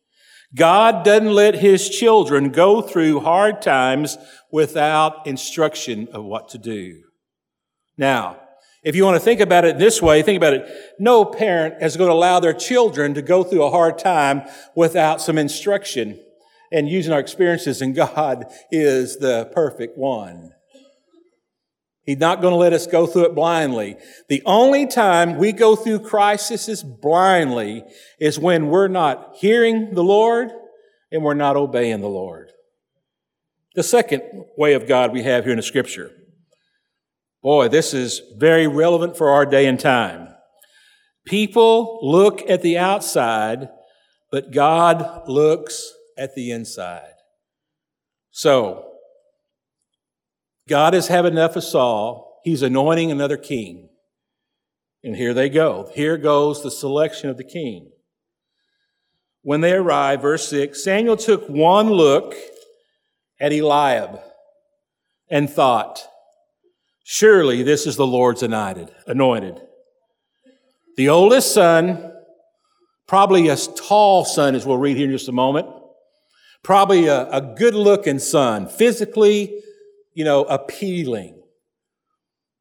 God 0.55 1.05
doesn't 1.05 1.33
let 1.33 1.57
his 1.57 1.89
children 1.89 2.51
go 2.51 2.81
through 2.81 3.21
hard 3.21 3.63
times 3.63 4.19
without 4.53 5.27
instruction 5.27 6.09
of 6.13 6.25
what 6.25 6.49
to 6.51 6.59
do. 6.59 7.03
Now, 7.97 8.41
if 8.83 8.97
you 8.97 9.05
want 9.05 9.17
to 9.17 9.21
think 9.21 9.41
about 9.41 9.65
it 9.65 9.79
this 9.79 10.01
way, 10.01 10.23
think 10.23 10.39
about 10.39 10.55
it. 10.55 10.69
No 10.99 11.25
parent 11.25 11.83
is 11.83 11.97
going 11.97 12.09
to 12.09 12.15
allow 12.15 12.41
their 12.41 12.55
children 12.55 13.13
to 13.15 13.23
go 13.23 13.45
through 13.45 13.63
a 13.63 13.71
hard 13.71 13.99
time 13.99 14.43
without 14.75 15.21
some 15.21 15.37
instruction. 15.37 16.19
And 16.73 16.89
using 16.89 17.13
our 17.13 17.19
experiences 17.19 17.83
in 17.83 17.93
God 17.93 18.47
is 18.71 19.19
the 19.19 19.51
perfect 19.53 19.99
one. 19.99 20.53
He's 22.05 22.19
not 22.19 22.41
going 22.41 22.53
to 22.53 22.57
let 22.57 22.73
us 22.73 22.87
go 22.87 23.07
through 23.07 23.27
it 23.27 23.35
blindly. 23.35 23.97
The 24.29 24.43
only 24.47 24.87
time 24.87 25.37
we 25.37 25.53
go 25.53 25.77
through 25.77 26.01
crises 26.01 26.83
blindly 26.83 27.85
is 28.19 28.39
when 28.39 28.69
we're 28.69 28.89
not 28.89 29.37
hearing 29.37 29.95
the 29.95 30.03
Lord 30.03 30.51
and 31.13 31.23
we're 31.23 31.35
not 31.35 31.57
obeying 31.57 32.01
the 32.01 32.09
Lord. 32.09 32.53
The 33.75 33.83
second 33.83 34.23
way 34.57 34.73
of 34.73 34.89
God 34.89 35.13
we 35.13 35.23
have 35.25 35.45
here 35.45 35.53
in 35.53 35.59
the 35.59 35.63
scripture. 35.63 36.13
Boy, 37.43 37.69
this 37.69 37.95
is 37.95 38.21
very 38.37 38.67
relevant 38.67 39.17
for 39.17 39.31
our 39.31 39.47
day 39.47 39.67
and 39.67 39.81
time. 39.81 40.29
People 41.27 41.99
look 42.03 42.49
at 42.51 42.63
the 42.63 42.77
outside, 42.77 43.69
but 44.31 44.53
God 44.53 45.29
looks 45.29 45.93
at 46.19 46.35
the 46.35 46.51
inside. 46.51 47.15
So, 48.31 48.87
God 50.69 50.95
has 50.95 51.09
had 51.09 51.27
enough 51.27 51.57
of 51.57 51.65
Saul. 51.65 52.41
He's 52.45 52.63
anointing 52.63 53.11
another 53.11 53.37
king. 53.37 53.89
And 55.03 55.17
here 55.17 55.33
they 55.35 55.49
go. 55.49 55.91
Here 55.95 56.17
goes 56.17 56.63
the 56.63 56.71
selection 56.71 57.31
of 57.31 57.37
the 57.37 57.45
king. 57.45 57.91
when 59.43 59.63
they 59.63 59.73
arrived, 59.73 60.21
verse 60.21 60.47
6, 60.49 60.85
Samuel 60.85 61.17
took 61.17 61.49
one 61.49 61.89
look 61.89 62.35
at 63.41 63.53
Eliab 63.53 64.21
and 65.31 65.49
thought, 65.49 66.07
Surely 67.13 67.65
this 67.65 67.89
is 67.89 67.97
the 67.97 68.07
Lord's 68.07 68.45
anointed. 68.45 69.61
The 70.97 71.09
oldest 71.09 71.53
son, 71.53 72.13
probably 73.09 73.49
a 73.49 73.57
tall 73.57 74.25
son, 74.25 74.55
as 74.55 74.65
we'll 74.65 74.77
read 74.77 74.97
here 74.97 75.07
in 75.07 75.11
just 75.11 75.29
a 75.29 75.33
moment, 75.33 75.67
probably 76.63 77.09
a, 77.09 77.29
a 77.31 77.41
good 77.41 77.75
looking 77.75 78.21
son, 78.21 78.69
physically, 78.69 79.61
you 80.15 80.25
know, 80.25 80.45
appealing. 80.45 81.43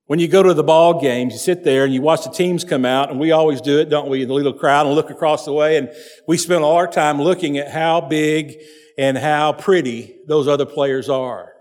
When 0.08 0.18
you 0.18 0.28
go 0.28 0.42
to 0.42 0.56
the 0.56 0.64
ball 0.64 1.00
games, 1.00 1.34
you 1.34 1.40
sit 1.40 1.64
there 1.64 1.86
and 1.86 1.94
you 1.94 2.02
watch 2.02 2.24
the 2.24 2.32
teams 2.32 2.64
come 2.64 2.86
out, 2.86 3.12
and 3.12 3.20
we 3.20 3.32
always 3.32 3.62
do 3.62 3.78
it, 3.78 3.92
don't 3.92 4.10
we, 4.10 4.24
in 4.24 4.30
the 4.30 4.34
little 4.34 4.54
crowd 4.54 4.88
and 4.88 4.96
look 4.96 5.12
across 5.12 5.46
the 5.46 5.54
way, 5.54 5.78
and 5.78 5.92
we 6.28 6.38
spend 6.40 6.64
all 6.64 6.76
our 6.76 6.88
time 6.88 7.22
looking 7.22 7.60
at 7.60 7.70
how 7.70 8.02
big 8.02 8.58
and 8.98 9.16
how 9.16 9.54
pretty 9.54 10.16
those 10.26 10.48
other 10.48 10.66
players 10.66 11.08
are. 11.08 11.54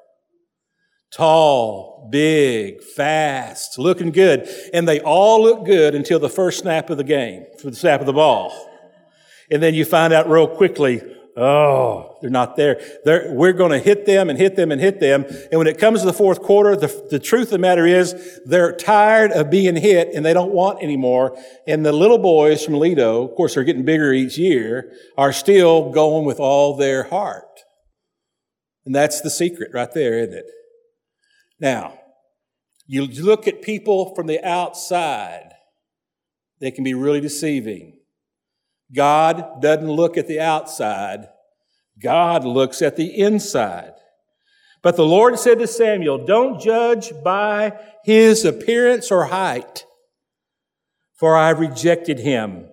Tall, 1.11 2.09
big, 2.11 2.83
fast, 2.83 3.79
looking 3.79 4.11
good. 4.11 4.49
And 4.75 4.87
they 4.87 5.00
all 5.00 5.43
look 5.43 5.65
good 5.65 5.95
until 5.95 6.19
the 6.19 6.29
first 6.29 6.61
snap 6.61 6.91
of 6.91 6.99
the 6.99 7.05
game, 7.05 7.47
for 7.59 7.71
the 7.71 7.77
snap 7.77 8.00
of 8.00 8.07
the 8.07 8.12
ball. 8.12 8.53
And 9.50 9.62
then 9.62 9.75
you 9.75 9.85
find 9.85 10.12
out 10.12 10.29
real 10.29 10.47
quickly, 10.47 11.03
Oh, 11.41 12.17
they're 12.21 12.31
not 12.31 12.57
there. 12.57 12.81
They're, 13.05 13.33
we're 13.33 13.53
going 13.53 13.71
to 13.71 13.79
hit 13.79 14.07
them 14.07 14.29
and 14.29 14.37
hit 14.37 14.57
them 14.57 14.73
and 14.73 14.81
hit 14.81 14.99
them. 14.99 15.25
And 15.53 15.59
when 15.59 15.69
it 15.69 15.79
comes 15.79 16.00
to 16.00 16.07
the 16.07 16.12
fourth 16.12 16.43
quarter, 16.43 16.75
the, 16.75 16.88
the 17.11 17.21
truth 17.21 17.45
of 17.45 17.50
the 17.50 17.59
matter 17.59 17.87
is 17.87 18.41
they're 18.45 18.75
tired 18.75 19.31
of 19.31 19.49
being 19.49 19.77
hit 19.77 20.09
and 20.12 20.27
they 20.27 20.35
don't 20.35 20.50
want 20.50 20.83
anymore. 20.83 21.41
And 21.69 21.87
the 21.87 21.93
little 21.93 22.19
boys 22.19 22.65
from 22.65 22.75
Lido, 22.75 23.23
of 23.23 23.37
course, 23.37 23.55
they're 23.55 23.62
getting 23.62 23.85
bigger 23.85 24.12
each 24.12 24.37
year, 24.37 24.91
are 25.17 25.33
still 25.33 25.93
going 25.93 26.25
with 26.25 26.41
all 26.41 26.77
their 26.77 27.05
heart. 27.05 27.45
And 28.85 28.93
that's 28.93 29.21
the 29.21 29.31
secret 29.31 29.71
right 29.73 29.93
there, 29.95 30.19
isn't 30.19 30.35
it? 30.35 30.47
Now, 31.61 31.99
you 32.87 33.07
look 33.07 33.47
at 33.47 33.62
people 33.62 34.15
from 34.15 34.27
the 34.27 34.43
outside, 34.45 35.53
they 36.61 36.71
can 36.71 36.85
be 36.85 36.95
really 36.95 37.21
deceiving. 37.21 37.99
God 38.95 39.61
doesn't 39.61 39.91
look 39.91 40.17
at 40.17 40.27
the 40.27 40.41
outside. 40.41 41.29
God 42.03 42.45
looks 42.45 42.81
at 42.81 42.97
the 42.97 43.19
inside. 43.21 43.93
But 44.83 44.97
the 44.97 45.05
Lord 45.05 45.38
said 45.38 45.59
to 45.59 45.67
Samuel, 45.67 46.25
don't 46.25 46.61
judge 46.61 47.12
by 47.23 47.79
his 48.05 48.45
appearance 48.45 49.11
or 49.11 49.27
height, 49.27 49.85
for 51.15 51.37
I 51.37 51.50
rejected 51.50 52.21
him. 52.21 52.69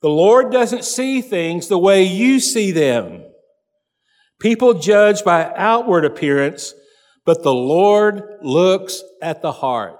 The 0.00 0.08
Lord 0.08 0.50
doesn't 0.50 0.84
see 0.84 1.20
things 1.20 1.68
the 1.68 1.78
way 1.78 2.02
you 2.02 2.40
see 2.40 2.70
them. 2.72 3.24
People 4.40 4.74
judge 4.74 5.22
by 5.22 5.52
outward 5.54 6.04
appearance, 6.04 6.74
but 7.24 7.42
the 7.42 7.54
Lord 7.54 8.22
looks 8.42 9.02
at 9.22 9.42
the 9.42 9.52
heart. 9.52 9.98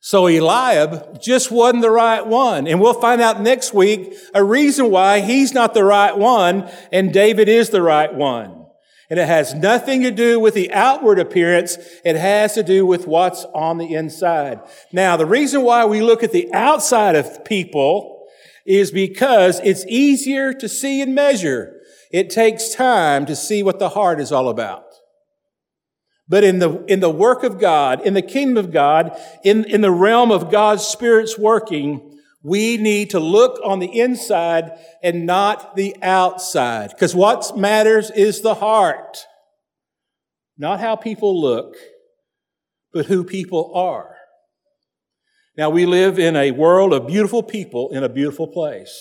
So 0.00 0.26
Eliab 0.26 1.20
just 1.20 1.50
wasn't 1.50 1.82
the 1.82 1.90
right 1.90 2.24
one. 2.24 2.66
And 2.66 2.80
we'll 2.80 3.00
find 3.00 3.20
out 3.20 3.40
next 3.40 3.74
week 3.74 4.14
a 4.32 4.44
reason 4.44 4.90
why 4.90 5.20
he's 5.20 5.52
not 5.52 5.74
the 5.74 5.84
right 5.84 6.16
one 6.16 6.70
and 6.92 7.12
David 7.12 7.48
is 7.48 7.70
the 7.70 7.82
right 7.82 8.14
one. 8.14 8.66
And 9.10 9.18
it 9.18 9.26
has 9.26 9.54
nothing 9.54 10.02
to 10.02 10.10
do 10.10 10.38
with 10.38 10.54
the 10.54 10.72
outward 10.72 11.18
appearance. 11.18 11.78
It 12.04 12.16
has 12.16 12.54
to 12.54 12.62
do 12.62 12.84
with 12.84 13.06
what's 13.06 13.44
on 13.54 13.78
the 13.78 13.94
inside. 13.94 14.60
Now, 14.92 15.16
the 15.16 15.26
reason 15.26 15.62
why 15.62 15.86
we 15.86 16.02
look 16.02 16.22
at 16.22 16.32
the 16.32 16.52
outside 16.52 17.16
of 17.16 17.44
people 17.44 18.26
is 18.66 18.90
because 18.90 19.60
it's 19.64 19.86
easier 19.86 20.52
to 20.52 20.68
see 20.68 21.00
and 21.00 21.14
measure. 21.14 21.80
It 22.12 22.28
takes 22.28 22.74
time 22.74 23.24
to 23.26 23.34
see 23.34 23.62
what 23.62 23.78
the 23.78 23.88
heart 23.90 24.20
is 24.20 24.30
all 24.30 24.50
about. 24.50 24.87
But 26.28 26.44
in 26.44 26.58
the, 26.58 26.84
in 26.84 27.00
the 27.00 27.10
work 27.10 27.42
of 27.42 27.58
God, 27.58 28.06
in 28.06 28.14
the 28.14 28.22
kingdom 28.22 28.62
of 28.62 28.70
God, 28.70 29.18
in, 29.42 29.64
in 29.64 29.80
the 29.80 29.90
realm 29.90 30.30
of 30.30 30.50
God's 30.50 30.84
Spirit's 30.84 31.38
working, 31.38 32.18
we 32.42 32.76
need 32.76 33.10
to 33.10 33.20
look 33.20 33.58
on 33.64 33.78
the 33.78 34.00
inside 34.00 34.72
and 35.02 35.26
not 35.26 35.74
the 35.74 35.96
outside. 36.02 36.90
Because 36.90 37.14
what 37.14 37.56
matters 37.56 38.10
is 38.10 38.42
the 38.42 38.54
heart. 38.54 39.26
Not 40.58 40.80
how 40.80 40.96
people 40.96 41.40
look, 41.40 41.76
but 42.92 43.06
who 43.06 43.24
people 43.24 43.72
are. 43.74 44.14
Now 45.56 45.70
we 45.70 45.86
live 45.86 46.18
in 46.18 46.36
a 46.36 46.50
world 46.50 46.92
of 46.92 47.06
beautiful 47.06 47.42
people 47.42 47.90
in 47.90 48.04
a 48.04 48.08
beautiful 48.08 48.46
place. 48.46 48.96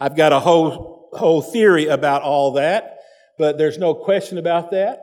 I've 0.00 0.16
got 0.16 0.32
a 0.32 0.40
whole, 0.40 1.10
whole 1.12 1.42
theory 1.42 1.86
about 1.86 2.22
all 2.22 2.52
that, 2.52 2.98
but 3.38 3.58
there's 3.58 3.78
no 3.78 3.94
question 3.94 4.38
about 4.38 4.70
that. 4.72 5.00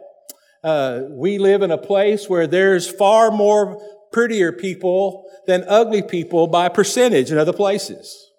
Uh, 0.64 1.02
we 1.10 1.38
live 1.38 1.62
in 1.62 1.72
a 1.72 1.78
place 1.78 2.30
where 2.30 2.48
there's 2.48 2.90
far 2.90 3.32
more 3.32 3.82
prettier 4.14 4.52
people 4.52 5.30
than 5.46 5.66
ugly 5.68 6.02
people 6.02 6.48
by 6.48 6.70
percentage 6.70 7.32
in 7.32 7.38
other 7.38 7.52
places. 7.52 8.30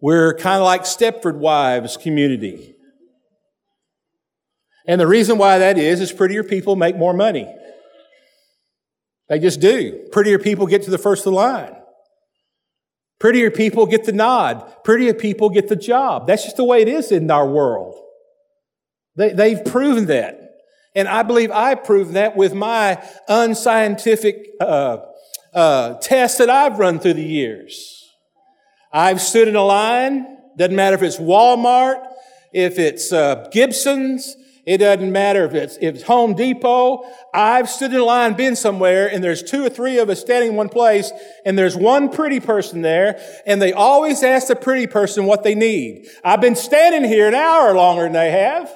We're 0.00 0.34
kind 0.34 0.58
of 0.58 0.64
like 0.64 0.82
Stepford 0.82 1.36
Wives 1.36 1.96
community. 1.96 2.74
And 4.86 5.00
the 5.00 5.06
reason 5.06 5.36
why 5.36 5.58
that 5.58 5.78
is, 5.78 6.00
is 6.00 6.12
prettier 6.12 6.44
people 6.44 6.76
make 6.76 6.96
more 6.96 7.12
money. 7.12 7.52
They 9.28 9.38
just 9.40 9.60
do. 9.60 10.06
Prettier 10.12 10.38
people 10.38 10.66
get 10.66 10.84
to 10.84 10.90
the 10.90 10.98
first 10.98 11.26
of 11.26 11.32
the 11.32 11.36
line. 11.36 11.74
Prettier 13.18 13.50
people 13.50 13.86
get 13.86 14.04
the 14.04 14.12
nod. 14.12 14.84
Prettier 14.84 15.14
people 15.14 15.50
get 15.50 15.68
the 15.68 15.76
job. 15.76 16.26
That's 16.26 16.44
just 16.44 16.56
the 16.56 16.64
way 16.64 16.82
it 16.82 16.88
is 16.88 17.10
in 17.10 17.30
our 17.30 17.48
world. 17.48 17.96
They, 19.16 19.32
they've 19.32 19.64
proven 19.64 20.06
that. 20.06 20.45
And 20.96 21.06
I 21.06 21.22
believe 21.22 21.50
I 21.50 21.74
proved 21.74 22.14
that 22.14 22.36
with 22.36 22.54
my 22.54 23.00
unscientific 23.28 24.48
uh, 24.58 24.98
uh, 25.52 25.94
tests 26.00 26.38
that 26.38 26.48
I've 26.48 26.78
run 26.78 26.98
through 26.98 27.14
the 27.14 27.22
years. 27.22 28.10
I've 28.90 29.20
stood 29.20 29.46
in 29.46 29.56
a 29.56 29.62
line, 29.62 30.38
doesn't 30.56 30.74
matter 30.74 30.96
if 30.96 31.02
it's 31.02 31.18
Walmart, 31.18 32.02
if 32.50 32.78
it's 32.78 33.12
uh, 33.12 33.46
Gibson's, 33.52 34.36
it 34.64 34.78
doesn't 34.78 35.12
matter 35.12 35.44
if 35.44 35.52
it's, 35.52 35.76
if 35.76 35.96
it's 35.96 36.04
Home 36.04 36.34
Depot. 36.34 37.04
I've 37.32 37.68
stood 37.68 37.92
in 37.92 37.98
a 37.98 38.04
line, 38.04 38.32
been 38.32 38.56
somewhere, 38.56 39.06
and 39.06 39.22
there's 39.22 39.42
two 39.42 39.64
or 39.66 39.68
three 39.68 39.98
of 39.98 40.08
us 40.08 40.20
standing 40.20 40.52
in 40.52 40.56
one 40.56 40.70
place, 40.70 41.12
and 41.44 41.58
there's 41.58 41.76
one 41.76 42.08
pretty 42.08 42.40
person 42.40 42.80
there, 42.80 43.20
and 43.44 43.60
they 43.60 43.74
always 43.74 44.22
ask 44.22 44.48
the 44.48 44.56
pretty 44.56 44.86
person 44.86 45.26
what 45.26 45.42
they 45.42 45.54
need. 45.54 46.08
I've 46.24 46.40
been 46.40 46.56
standing 46.56 47.04
here 47.04 47.28
an 47.28 47.34
hour 47.34 47.74
longer 47.74 48.04
than 48.04 48.14
they 48.14 48.30
have 48.30 48.74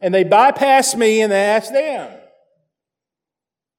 and 0.00 0.14
they 0.14 0.24
bypass 0.24 0.94
me 0.94 1.20
and 1.20 1.30
they 1.30 1.40
ask 1.40 1.72
them. 1.72 2.16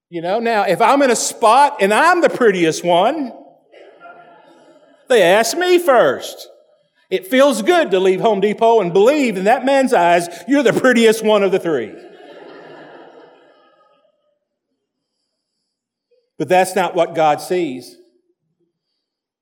You 0.10 0.21
know, 0.21 0.39
now 0.39 0.63
if 0.63 0.81
I'm 0.81 1.01
in 1.01 1.10
a 1.10 1.15
spot 1.15 1.77
and 1.79 1.93
I'm 1.93 2.21
the 2.21 2.29
prettiest 2.29 2.84
one, 2.84 3.31
they 5.07 5.23
ask 5.23 5.57
me 5.57 5.79
first. 5.79 6.49
It 7.10 7.27
feels 7.27 7.62
good 7.62 7.91
to 7.91 7.99
leave 7.99 8.21
Home 8.21 8.39
Depot 8.39 8.79
and 8.79 8.93
believe 8.93 9.38
in 9.38 9.45
that 9.45 9.65
man's 9.65 9.93
eyes 9.93 10.27
you're 10.47 10.63
the 10.63 10.73
prettiest 10.73 11.23
one 11.23 11.43
of 11.43 11.51
the 11.51 11.60
three. 11.60 11.93
But 16.38 16.49
that's 16.49 16.75
not 16.75 16.95
what 16.95 17.13
God 17.13 17.39
sees. 17.39 17.97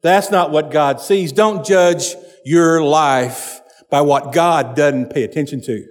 That's 0.01 0.31
not 0.31 0.51
what 0.51 0.71
God 0.71 0.99
sees. 0.99 1.31
Don't 1.31 1.65
judge 1.65 2.15
your 2.43 2.83
life 2.83 3.61
by 3.89 4.01
what 4.01 4.33
God 4.33 4.75
doesn't 4.75 5.09
pay 5.09 5.23
attention 5.23 5.61
to. 5.61 5.85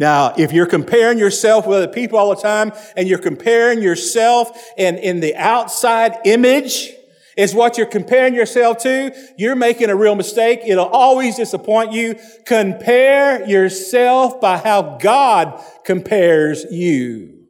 Now, 0.00 0.32
if 0.38 0.50
you're 0.50 0.64
comparing 0.64 1.18
yourself 1.18 1.66
with 1.66 1.76
other 1.76 1.92
people 1.92 2.18
all 2.18 2.34
the 2.34 2.40
time 2.40 2.72
and 2.96 3.06
you're 3.06 3.18
comparing 3.18 3.82
yourself 3.82 4.58
and 4.78 4.96
in 4.96 5.20
the 5.20 5.36
outside 5.36 6.16
image 6.24 6.90
is 7.36 7.54
what 7.54 7.76
you're 7.76 7.86
comparing 7.86 8.32
yourself 8.34 8.78
to, 8.78 9.14
you're 9.36 9.54
making 9.54 9.90
a 9.90 9.94
real 9.94 10.14
mistake. 10.14 10.60
It'll 10.64 10.86
always 10.86 11.36
disappoint 11.36 11.92
you. 11.92 12.18
Compare 12.46 13.46
yourself 13.46 14.40
by 14.40 14.56
how 14.56 14.96
God 14.96 15.62
compares 15.84 16.64
you. 16.70 17.44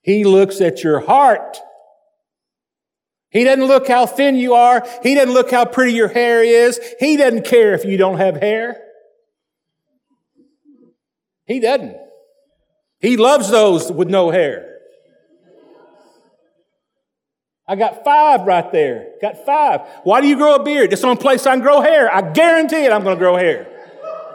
He 0.00 0.22
looks 0.22 0.60
at 0.60 0.84
your 0.84 1.00
heart. 1.00 1.58
He 3.30 3.42
doesn't 3.42 3.66
look 3.66 3.88
how 3.88 4.06
thin 4.06 4.36
you 4.36 4.54
are. 4.54 4.86
He 5.02 5.16
doesn't 5.16 5.34
look 5.34 5.50
how 5.50 5.64
pretty 5.64 5.94
your 5.94 6.06
hair 6.06 6.44
is. 6.44 6.78
He 7.00 7.16
doesn't 7.16 7.44
care 7.44 7.74
if 7.74 7.84
you 7.84 7.96
don't 7.96 8.18
have 8.18 8.36
hair. 8.36 8.80
He 11.46 11.60
doesn't. 11.60 11.96
He 13.00 13.16
loves 13.16 13.50
those 13.50 13.92
with 13.92 14.08
no 14.08 14.30
hair. 14.30 14.70
I 17.66 17.76
got 17.76 18.04
five 18.04 18.42
right 18.46 18.70
there. 18.72 19.12
Got 19.22 19.44
five. 19.46 19.80
Why 20.04 20.20
do 20.20 20.26
you 20.26 20.36
grow 20.36 20.56
a 20.56 20.62
beard? 20.62 20.92
It's 20.92 21.04
only 21.04 21.16
place 21.16 21.46
I 21.46 21.54
can 21.54 21.60
grow 21.60 21.80
hair. 21.80 22.14
I 22.14 22.32
guarantee 22.32 22.84
it 22.84 22.92
I'm 22.92 23.02
going 23.02 23.16
to 23.16 23.18
grow 23.18 23.36
hair. 23.36 23.66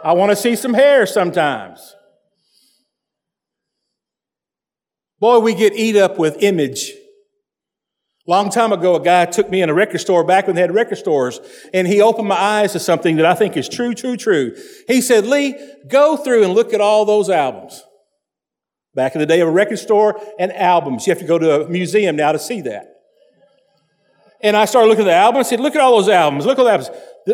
I 0.02 0.14
want 0.14 0.30
to 0.30 0.36
see 0.36 0.56
some 0.56 0.74
hair 0.74 1.06
sometimes. 1.06 1.94
Boy, 5.20 5.38
we 5.40 5.54
get 5.54 5.74
eat 5.74 5.96
up 5.96 6.18
with 6.18 6.42
image. 6.42 6.92
Long 8.26 8.50
time 8.50 8.72
ago, 8.72 8.94
a 8.96 9.00
guy 9.00 9.24
took 9.24 9.48
me 9.50 9.62
in 9.62 9.70
a 9.70 9.74
record 9.74 9.98
store 9.98 10.24
back 10.24 10.46
when 10.46 10.54
they 10.54 10.62
had 10.62 10.74
record 10.74 10.98
stores, 10.98 11.40
and 11.72 11.86
he 11.86 12.00
opened 12.00 12.28
my 12.28 12.36
eyes 12.36 12.72
to 12.72 12.80
something 12.80 13.16
that 13.16 13.26
I 13.26 13.34
think 13.34 13.56
is 13.56 13.68
true, 13.68 13.94
true, 13.94 14.16
true. 14.16 14.54
He 14.86 15.00
said, 15.00 15.26
Lee, 15.26 15.56
go 15.88 16.16
through 16.16 16.44
and 16.44 16.54
look 16.54 16.74
at 16.74 16.80
all 16.80 17.04
those 17.04 17.30
albums. 17.30 17.82
Back 18.94 19.14
in 19.14 19.20
the 19.20 19.26
day 19.26 19.40
of 19.40 19.48
a 19.48 19.50
record 19.50 19.78
store 19.78 20.20
and 20.38 20.52
albums. 20.52 21.06
You 21.06 21.12
have 21.12 21.20
to 21.20 21.26
go 21.26 21.38
to 21.38 21.62
a 21.62 21.68
museum 21.68 22.16
now 22.16 22.32
to 22.32 22.38
see 22.38 22.60
that. 22.62 22.88
And 24.42 24.56
I 24.56 24.64
started 24.64 24.88
looking 24.88 25.02
at 25.02 25.08
the 25.08 25.14
albums. 25.14 25.46
I 25.46 25.50
said, 25.50 25.60
look 25.60 25.74
at 25.74 25.80
all 25.80 25.96
those 25.96 26.08
albums. 26.08 26.46
Look 26.46 26.58
at 26.58 26.64
the 26.64 26.70
albums. 26.70 26.90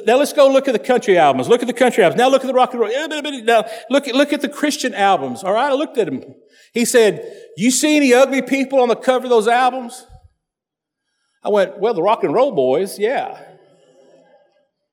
Now 0.07 0.17
let's 0.17 0.33
go 0.33 0.49
look 0.49 0.69
at 0.69 0.73
the 0.73 0.79
country 0.79 1.17
albums. 1.17 1.49
Look 1.49 1.63
at 1.63 1.67
the 1.67 1.73
country 1.73 2.05
albums. 2.05 2.19
Now 2.19 2.29
look 2.29 2.43
at 2.43 2.47
the 2.47 2.53
rock 2.53 2.73
and 2.73 2.81
roll. 2.81 2.91
Now 2.91 3.65
look 3.89 4.09
at, 4.09 4.15
look 4.15 4.33
at 4.33 4.41
the 4.41 4.49
Christian 4.49 4.93
albums. 4.95 5.45
All 5.45 5.53
right. 5.53 5.71
I 5.71 5.75
looked 5.75 5.99
at 5.99 6.07
them. 6.07 6.35
He 6.75 6.85
said, 6.85 7.25
you 7.57 7.71
see 7.71 7.97
any 7.97 8.13
ugly 8.13 8.43
people 8.43 8.81
on 8.81 8.89
the 8.89 8.97
cover 8.97 9.25
of 9.25 9.31
those 9.31 9.49
albums? 9.49 10.07
I 11.47 11.49
went, 11.49 11.79
well, 11.79 11.95
the 11.95 12.03
rock 12.03 12.25
and 12.25 12.35
roll 12.35 12.51
boys. 12.51 12.99
Yeah. 12.99 13.41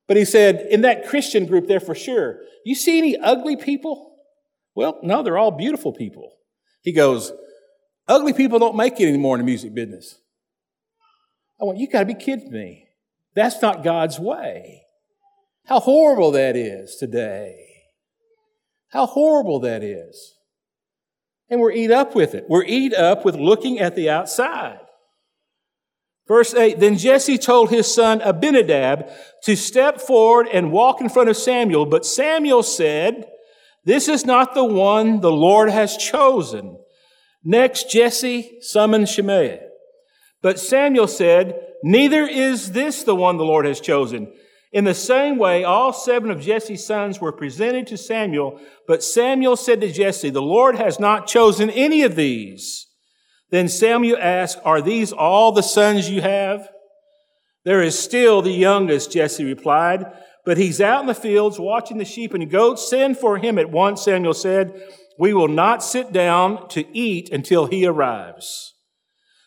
But 0.06 0.16
he 0.16 0.24
said, 0.24 0.68
in 0.70 0.82
that 0.82 1.08
Christian 1.08 1.46
group 1.46 1.66
there 1.66 1.80
for 1.80 1.96
sure, 1.96 2.38
you 2.64 2.76
see 2.76 2.96
any 2.96 3.16
ugly 3.16 3.56
people? 3.56 4.14
Well, 4.76 5.00
no, 5.02 5.24
they're 5.24 5.36
all 5.36 5.50
beautiful 5.50 5.92
people. 5.92 6.30
He 6.82 6.92
goes, 6.92 7.32
ugly 8.06 8.32
people 8.32 8.60
don't 8.60 8.76
make 8.76 9.00
it 9.00 9.08
anymore 9.08 9.34
in 9.34 9.40
the 9.40 9.46
music 9.46 9.74
business. 9.74 10.20
I 11.60 11.64
went, 11.64 11.80
You 11.80 11.88
got 11.88 12.00
to 12.00 12.06
be 12.06 12.14
kidding 12.14 12.52
me. 12.52 12.86
That's 13.34 13.60
not 13.60 13.82
God's 13.82 14.20
way. 14.20 14.82
How 15.64 15.80
horrible 15.80 16.30
that 16.32 16.54
is 16.54 16.94
today. 16.96 17.66
How 18.90 19.06
horrible 19.06 19.58
that 19.60 19.82
is. 19.82 20.34
And 21.50 21.60
we're 21.60 21.72
eat 21.72 21.90
up 21.90 22.14
with 22.14 22.36
it. 22.36 22.44
We're 22.48 22.64
eat 22.64 22.94
up 22.94 23.24
with 23.24 23.34
looking 23.34 23.80
at 23.80 23.96
the 23.96 24.08
outside. 24.08 24.83
Verse 26.26 26.54
8 26.54 26.80
Then 26.80 26.96
Jesse 26.96 27.38
told 27.38 27.70
his 27.70 27.92
son 27.92 28.20
Abinadab 28.22 29.10
to 29.44 29.56
step 29.56 30.00
forward 30.00 30.48
and 30.52 30.72
walk 30.72 31.00
in 31.00 31.08
front 31.08 31.28
of 31.28 31.36
Samuel. 31.36 31.86
But 31.86 32.06
Samuel 32.06 32.62
said, 32.62 33.26
This 33.84 34.08
is 34.08 34.24
not 34.24 34.54
the 34.54 34.64
one 34.64 35.20
the 35.20 35.32
Lord 35.32 35.70
has 35.70 35.96
chosen. 35.96 36.78
Next, 37.44 37.90
Jesse 37.90 38.58
summoned 38.60 39.08
Shimea. 39.08 39.60
But 40.40 40.58
Samuel 40.58 41.08
said, 41.08 41.60
Neither 41.82 42.26
is 42.26 42.72
this 42.72 43.02
the 43.02 43.14
one 43.14 43.36
the 43.36 43.44
Lord 43.44 43.66
has 43.66 43.80
chosen. 43.80 44.32
In 44.72 44.84
the 44.84 44.94
same 44.94 45.38
way, 45.38 45.62
all 45.62 45.92
seven 45.92 46.30
of 46.30 46.40
Jesse's 46.40 46.84
sons 46.84 47.20
were 47.20 47.30
presented 47.30 47.86
to 47.86 47.96
Samuel, 47.96 48.58
but 48.88 49.04
Samuel 49.04 49.56
said 49.56 49.80
to 49.82 49.92
Jesse, 49.92 50.30
The 50.30 50.42
Lord 50.42 50.76
has 50.76 50.98
not 50.98 51.28
chosen 51.28 51.70
any 51.70 52.02
of 52.02 52.16
these. 52.16 52.88
Then 53.54 53.68
Samuel 53.68 54.18
asked, 54.20 54.58
Are 54.64 54.82
these 54.82 55.12
all 55.12 55.52
the 55.52 55.62
sons 55.62 56.10
you 56.10 56.20
have? 56.20 56.68
There 57.64 57.82
is 57.82 57.96
still 57.96 58.42
the 58.42 58.50
youngest, 58.50 59.12
Jesse 59.12 59.44
replied, 59.44 60.06
but 60.44 60.58
he's 60.58 60.80
out 60.80 61.02
in 61.02 61.06
the 61.06 61.14
fields 61.14 61.60
watching 61.60 61.98
the 61.98 62.04
sheep 62.04 62.34
and 62.34 62.50
goats. 62.50 62.90
Send 62.90 63.16
for 63.16 63.38
him 63.38 63.56
at 63.56 63.70
once, 63.70 64.02
Samuel 64.02 64.34
said. 64.34 64.74
We 65.20 65.32
will 65.34 65.46
not 65.46 65.84
sit 65.84 66.12
down 66.12 66.68
to 66.70 66.84
eat 66.98 67.30
until 67.30 67.66
he 67.66 67.86
arrives. 67.86 68.74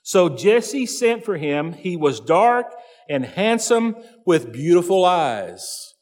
So 0.03 0.29
Jesse 0.29 0.85
sent 0.85 1.25
for 1.25 1.35
him. 1.35 1.73
He 1.73 1.97
was 1.97 2.21
dark 2.21 2.67
and 3.09 3.25
handsome 3.25 3.97
with 4.25 4.53
beautiful 4.53 5.03
eyes. 5.03 5.95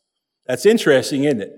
That's 0.45 0.67
interesting, 0.67 1.23
isn't 1.23 1.41
it? 1.41 1.53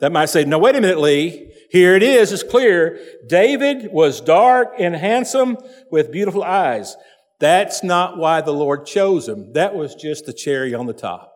That 0.00 0.10
might 0.10 0.30
say, 0.30 0.44
no, 0.44 0.58
wait 0.58 0.74
a 0.74 0.80
minute, 0.80 0.98
Lee. 0.98 1.52
Here 1.74 1.96
it 1.96 2.04
is. 2.04 2.30
It's 2.30 2.44
clear. 2.44 3.00
David 3.26 3.90
was 3.90 4.20
dark 4.20 4.74
and 4.78 4.94
handsome 4.94 5.58
with 5.90 6.12
beautiful 6.12 6.44
eyes. 6.44 6.94
That's 7.40 7.82
not 7.82 8.16
why 8.16 8.42
the 8.42 8.52
Lord 8.52 8.86
chose 8.86 9.28
him. 9.28 9.52
That 9.54 9.74
was 9.74 9.96
just 9.96 10.24
the 10.24 10.32
cherry 10.32 10.72
on 10.72 10.86
the 10.86 10.92
top. 10.92 11.34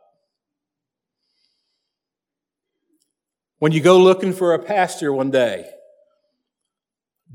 When 3.59 3.73
you 3.73 3.81
go 3.81 3.99
looking 3.99 4.33
for 4.33 4.55
a 4.55 4.61
pastor 4.61 5.13
one 5.13 5.33
day, 5.33 5.69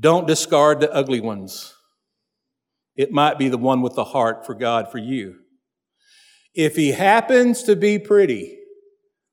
don't 0.00 0.26
discard 0.26 0.80
the 0.80 0.90
ugly 0.90 1.20
ones. 1.20 1.74
It 2.96 3.12
might 3.12 3.36
be 3.38 3.50
the 3.50 3.58
one 3.58 3.82
with 3.82 3.96
the 3.96 4.04
heart 4.04 4.46
for 4.46 4.54
God 4.54 4.90
for 4.90 4.96
you. 4.96 5.40
If 6.54 6.76
he 6.76 6.92
happens 6.92 7.64
to 7.64 7.76
be 7.76 7.98
pretty, 7.98 8.56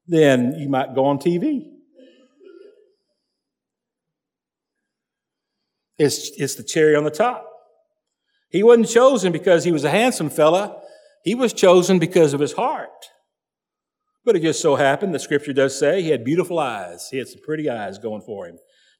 then 0.08 0.56
you 0.60 0.68
might 0.68 0.94
go 0.94 1.06
on 1.06 1.20
TV. 1.20 1.71
It's, 6.02 6.32
it's 6.36 6.56
the 6.56 6.64
cherry 6.64 6.96
on 6.96 7.04
the 7.04 7.12
top. 7.12 7.48
He 8.50 8.64
wasn't 8.64 8.90
chosen 8.90 9.32
because 9.32 9.66
he 9.66 9.72
was 9.72 9.84
a 9.84 9.92
handsome 9.92 10.32
fella. 10.32 10.82
He 11.24 11.36
was 11.36 11.54
chosen 11.54 12.00
because 12.00 12.34
of 12.34 12.40
his 12.40 12.54
heart. 12.54 12.90
But 14.26 14.36
it 14.36 14.42
just 14.42 14.62
so 14.62 14.78
happened, 14.78 15.14
the 15.14 15.20
scripture 15.20 15.54
does 15.54 15.78
say, 15.78 16.02
he 16.02 16.10
had 16.10 16.26
beautiful 16.26 16.58
eyes. 16.58 17.10
He 17.12 17.20
had 17.20 17.28
some 17.28 17.42
pretty 17.46 17.70
eyes 17.70 18.00
going 18.00 18.24
for 18.24 18.48
him. 18.48 18.58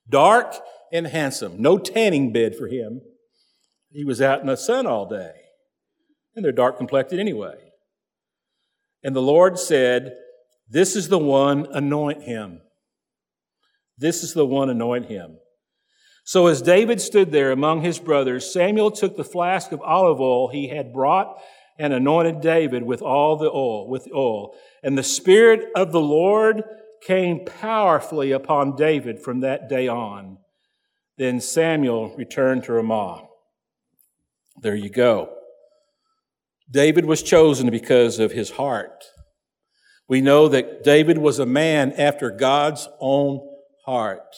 Dark 0.08 0.54
and 0.94 1.08
handsome. 1.08 1.60
No 1.60 1.80
tanning 1.80 2.32
bed 2.32 2.56
for 2.56 2.68
him. 2.68 3.02
He 3.90 4.06
was 4.06 4.22
out 4.22 4.42
in 4.42 4.46
the 4.46 4.56
sun 4.56 4.86
all 4.86 5.10
day, 5.10 5.34
and 6.36 6.46
they're 6.46 6.52
dark 6.52 6.78
complected 6.78 7.20
anyway. 7.20 7.56
And 9.04 9.16
the 9.16 9.24
Lord 9.24 9.58
said, 9.58 10.18
This 10.70 10.96
is 10.96 11.10
the 11.10 11.18
one, 11.18 11.66
anoint 11.74 12.24
him. 12.24 12.62
This 13.98 14.22
is 14.22 14.36
the 14.36 14.46
one, 14.46 14.70
anoint 14.70 15.08
him. 15.08 15.40
So 16.24 16.48
as 16.48 16.62
David 16.62 17.02
stood 17.02 17.32
there 17.32 17.52
among 17.52 17.82
his 17.82 18.00
brothers, 18.00 18.52
Samuel 18.52 18.92
took 18.92 19.18
the 19.18 19.24
flask 19.24 19.72
of 19.72 19.82
olive 19.82 20.22
oil 20.22 20.48
he 20.48 20.68
had 20.68 20.94
brought 20.94 21.42
and 21.78 21.94
anointed 21.94 22.42
David 22.42 22.84
with 22.84 23.02
all 23.02 23.38
the 23.38 23.50
oil, 23.50 23.90
with 23.90 24.08
oil. 24.14 24.56
And 24.84 24.98
the 24.98 25.04
Spirit 25.04 25.70
of 25.76 25.92
the 25.92 26.00
Lord 26.00 26.64
came 27.02 27.46
powerfully 27.46 28.32
upon 28.32 28.76
David 28.76 29.20
from 29.20 29.40
that 29.40 29.68
day 29.68 29.88
on. 29.88 30.38
Then 31.18 31.40
Samuel 31.40 32.16
returned 32.16 32.66
to 32.66 32.74
Ramah. 32.74 33.28
There 34.62 34.76
you 34.76 34.90
go. 34.90 35.34
David 36.70 37.06
was 37.06 37.24
chosen 37.24 37.70
because 37.70 38.20
of 38.20 38.32
his 38.32 38.52
heart. 38.52 39.04
We 40.08 40.22
know 40.22 40.48
that 40.50 40.84
David 40.84 41.18
was 41.18 41.40
a 41.40 41.46
man 41.46 41.94
after 41.94 42.30
God's 42.30 42.88
own 43.00 43.42
heart. 43.86 44.36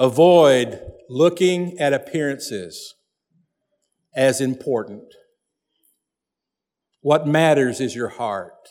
Avoid 0.00 0.80
looking 1.08 1.78
at 1.78 1.92
appearances 1.92 2.94
as 4.14 4.40
important. 4.40 5.04
What 7.00 7.26
matters 7.26 7.80
is 7.80 7.94
your 7.94 8.08
heart. 8.08 8.70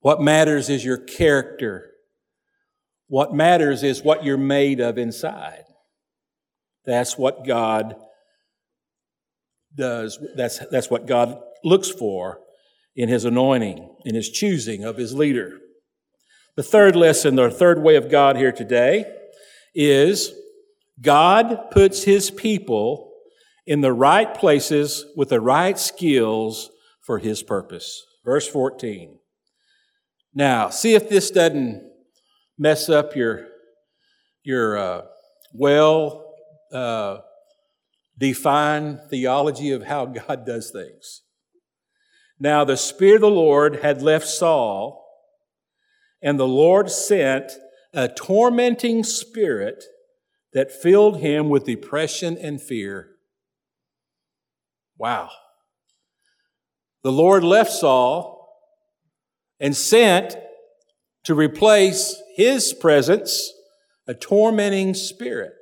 What 0.00 0.20
matters 0.20 0.70
is 0.70 0.84
your 0.84 0.96
character. 0.96 1.90
What 3.08 3.34
matters 3.34 3.82
is 3.82 4.02
what 4.02 4.24
you're 4.24 4.38
made 4.38 4.80
of 4.80 4.96
inside. 4.96 5.64
That's 6.86 7.18
what 7.18 7.46
God 7.46 7.94
does. 9.76 10.18
That's, 10.34 10.58
that's 10.70 10.90
what 10.90 11.06
God 11.06 11.40
looks 11.62 11.90
for 11.90 12.40
in 12.96 13.08
his 13.08 13.24
anointing, 13.24 13.96
in 14.04 14.14
his 14.14 14.30
choosing 14.30 14.84
of 14.84 14.96
his 14.96 15.14
leader. 15.14 15.58
The 16.56 16.62
third 16.62 16.96
lesson, 16.96 17.36
the 17.36 17.50
third 17.50 17.82
way 17.82 17.96
of 17.96 18.10
God 18.10 18.36
here 18.36 18.52
today 18.52 19.18
is 19.74 20.32
God 21.00 21.70
puts 21.70 22.04
his 22.04 22.30
people 22.30 23.12
in 23.66 23.80
the 23.80 23.92
right 23.92 24.32
places 24.34 25.06
with 25.16 25.30
the 25.30 25.40
right 25.40 25.78
skills 25.78 26.70
for 27.00 27.18
his 27.18 27.42
purpose. 27.42 28.04
Verse 28.24 28.46
14. 28.46 29.18
Now, 30.34 30.70
see 30.70 30.94
if 30.94 31.08
this 31.08 31.30
doesn't 31.30 31.82
mess 32.58 32.88
up 32.88 33.16
your, 33.16 33.48
your 34.42 34.78
uh, 34.78 35.02
well 35.52 36.34
uh, 36.72 37.18
define 38.18 39.00
theology 39.10 39.72
of 39.72 39.84
how 39.84 40.06
God 40.26 40.46
does 40.46 40.70
things. 40.70 41.22
Now, 42.38 42.64
the 42.64 42.76
Spirit 42.76 43.16
of 43.16 43.20
the 43.22 43.30
Lord 43.30 43.76
had 43.82 44.02
left 44.02 44.26
Saul, 44.26 45.06
and 46.22 46.38
the 46.38 46.48
Lord 46.48 46.90
sent 46.90 47.52
a 47.92 48.08
tormenting 48.08 49.04
spirit 49.04 49.84
that 50.52 50.72
filled 50.72 51.20
him 51.20 51.48
with 51.48 51.64
depression 51.64 52.36
and 52.38 52.60
fear. 52.60 53.10
Wow. 54.98 55.30
The 57.02 57.12
Lord 57.12 57.42
left 57.42 57.72
Saul 57.72 58.48
and 59.58 59.76
sent 59.76 60.36
to 61.24 61.34
replace 61.34 62.20
his 62.36 62.72
presence 62.72 63.52
a 64.06 64.14
tormenting 64.14 64.94
spirit 64.94 65.54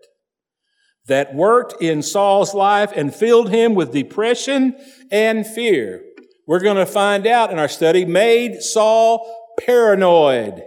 that 1.07 1.35
worked 1.35 1.83
in 1.83 2.03
Saul's 2.03 2.55
life 2.55 2.93
and 2.95 3.15
filled 3.15 3.51
him 3.51 3.75
with 3.75 3.93
depression 3.93 4.77
and 5.11 5.47
fear. 5.47 6.05
We're 6.47 6.61
going 6.61 6.77
to 6.77 6.87
find 6.87 7.27
out 7.27 7.51
in 7.51 7.59
our 7.59 7.69
study, 7.69 8.05
made 8.05 8.63
Saul 8.63 9.55
paranoid. 9.59 10.63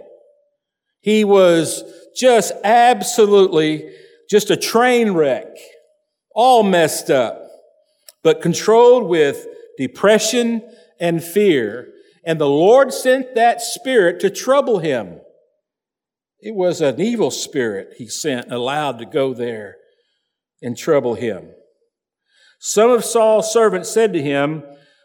He 1.04 1.22
was 1.22 1.84
just 2.16 2.54
absolutely 2.64 3.90
just 4.30 4.48
a 4.48 4.56
train 4.56 5.12
wreck, 5.12 5.54
all 6.34 6.62
messed 6.62 7.10
up. 7.10 7.42
but 8.22 8.40
controlled 8.40 9.06
with 9.06 9.46
depression 9.76 10.62
and 10.98 11.22
fear. 11.22 11.92
And 12.24 12.40
the 12.40 12.48
Lord 12.48 12.90
sent 12.90 13.34
that 13.34 13.60
spirit 13.60 14.18
to 14.20 14.30
trouble 14.30 14.78
him. 14.78 15.20
It 16.40 16.54
was 16.54 16.80
an 16.80 16.98
evil 16.98 17.30
spirit 17.30 17.96
he 17.98 18.06
sent, 18.06 18.50
allowed 18.50 18.98
to 19.00 19.04
go 19.04 19.34
there 19.34 19.76
and 20.62 20.74
trouble 20.74 21.16
him. 21.16 21.50
Some 22.58 22.90
of 22.90 23.04
Saul's 23.04 23.52
servants 23.52 23.90
said 23.92 24.14
to 24.14 24.22
him, 24.22 24.62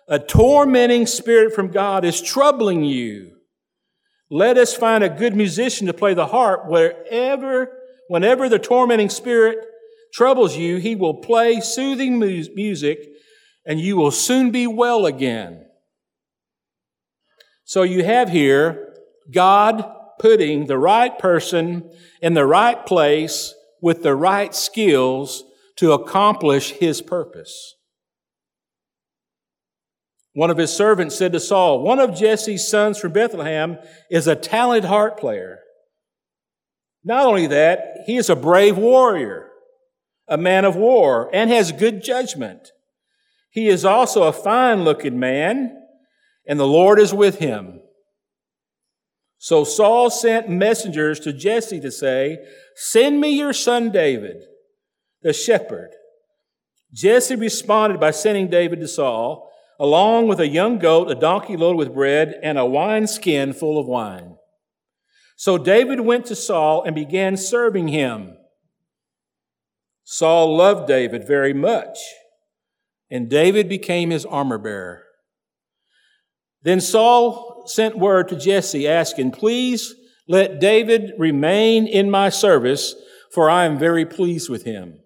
A 0.07 0.17
tormenting 0.17 1.05
spirit 1.05 1.53
from 1.53 1.71
God 1.71 2.05
is 2.05 2.21
troubling 2.21 2.85
you. 2.85 3.38
Let 4.29 4.57
us 4.57 4.75
find 4.75 5.03
a 5.03 5.09
good 5.09 5.35
musician 5.35 5.87
to 5.87 5.93
play 5.93 6.13
the 6.13 6.27
harp 6.27 6.67
wherever, 6.67 7.71
whenever 8.07 8.47
the 8.47 8.59
tormenting 8.59 9.09
spirit 9.09 9.57
troubles 10.13 10.55
you, 10.55 10.77
he 10.77 10.95
will 10.95 11.15
play 11.15 11.59
soothing 11.61 12.19
music 12.19 13.09
and 13.65 13.79
you 13.79 13.97
will 13.97 14.11
soon 14.11 14.51
be 14.51 14.67
well 14.67 15.05
again. 15.05 15.65
So 17.63 17.83
you 17.83 18.03
have 18.03 18.29
here 18.29 18.95
God 19.31 19.85
putting 20.19 20.65
the 20.65 20.77
right 20.77 21.17
person 21.17 21.91
in 22.21 22.33
the 22.33 22.45
right 22.45 22.85
place 22.85 23.53
with 23.81 24.03
the 24.03 24.15
right 24.15 24.53
skills 24.53 25.43
to 25.77 25.93
accomplish 25.93 26.71
his 26.71 27.01
purpose. 27.01 27.75
One 30.39 30.51
of 30.51 30.57
his 30.57 30.71
servants 30.71 31.17
said 31.17 31.33
to 31.33 31.39
Saul, 31.41 31.81
One 31.81 31.99
of 31.99 32.15
Jesse's 32.15 32.65
sons 32.65 32.97
from 32.97 33.11
Bethlehem 33.11 33.77
is 34.09 34.25
a 34.25 34.37
talented 34.37 34.87
harp 34.87 35.19
player. 35.19 35.59
Not 37.03 37.25
only 37.25 37.47
that, 37.47 38.03
he 38.05 38.15
is 38.15 38.29
a 38.29 38.37
brave 38.37 38.77
warrior, 38.77 39.49
a 40.29 40.37
man 40.37 40.63
of 40.63 40.77
war, 40.77 41.29
and 41.33 41.49
has 41.49 41.73
good 41.73 42.01
judgment. 42.01 42.71
He 43.49 43.67
is 43.67 43.83
also 43.83 44.23
a 44.23 44.31
fine 44.31 44.85
looking 44.85 45.19
man, 45.19 45.77
and 46.47 46.57
the 46.57 46.65
Lord 46.65 46.99
is 46.99 47.13
with 47.13 47.39
him. 47.39 47.81
So 49.39 49.65
Saul 49.65 50.09
sent 50.09 50.47
messengers 50.47 51.19
to 51.19 51.33
Jesse 51.33 51.81
to 51.81 51.91
say, 51.91 52.37
Send 52.77 53.19
me 53.19 53.31
your 53.31 53.51
son 53.51 53.91
David, 53.91 54.45
the 55.21 55.33
shepherd. 55.33 55.89
Jesse 56.93 57.35
responded 57.35 57.99
by 57.99 58.11
sending 58.11 58.47
David 58.47 58.79
to 58.79 58.87
Saul, 58.87 59.48
along 59.79 60.27
with 60.27 60.39
a 60.39 60.47
young 60.47 60.77
goat, 60.77 61.09
a 61.09 61.15
donkey 61.15 61.55
loaded 61.55 61.77
with 61.77 61.93
bread, 61.93 62.39
and 62.43 62.57
a 62.57 62.65
wineskin 62.65 63.53
full 63.53 63.79
of 63.79 63.87
wine. 63.87 64.35
So 65.35 65.57
David 65.57 66.01
went 66.01 66.25
to 66.25 66.35
Saul 66.35 66.83
and 66.83 66.93
began 66.93 67.37
serving 67.37 67.87
him. 67.87 68.35
Saul 70.03 70.57
loved 70.57 70.87
David 70.87 71.25
very 71.25 71.53
much 71.53 71.97
and 73.09 73.29
David 73.29 73.67
became 73.67 74.11
his 74.11 74.25
armor 74.25 74.57
bearer. 74.57 75.03
Then 76.61 76.81
Saul 76.81 77.63
sent 77.65 77.97
word 77.97 78.27
to 78.29 78.35
Jesse 78.35 78.87
asking, 78.87 79.31
Please 79.31 79.95
let 80.27 80.59
David 80.59 81.13
remain 81.17 81.87
in 81.87 82.11
my 82.11 82.29
service, 82.29 82.95
for 83.33 83.49
I 83.49 83.65
am 83.65 83.79
very 83.79 84.05
pleased 84.05 84.49
with 84.49 84.63
him. 84.63 84.99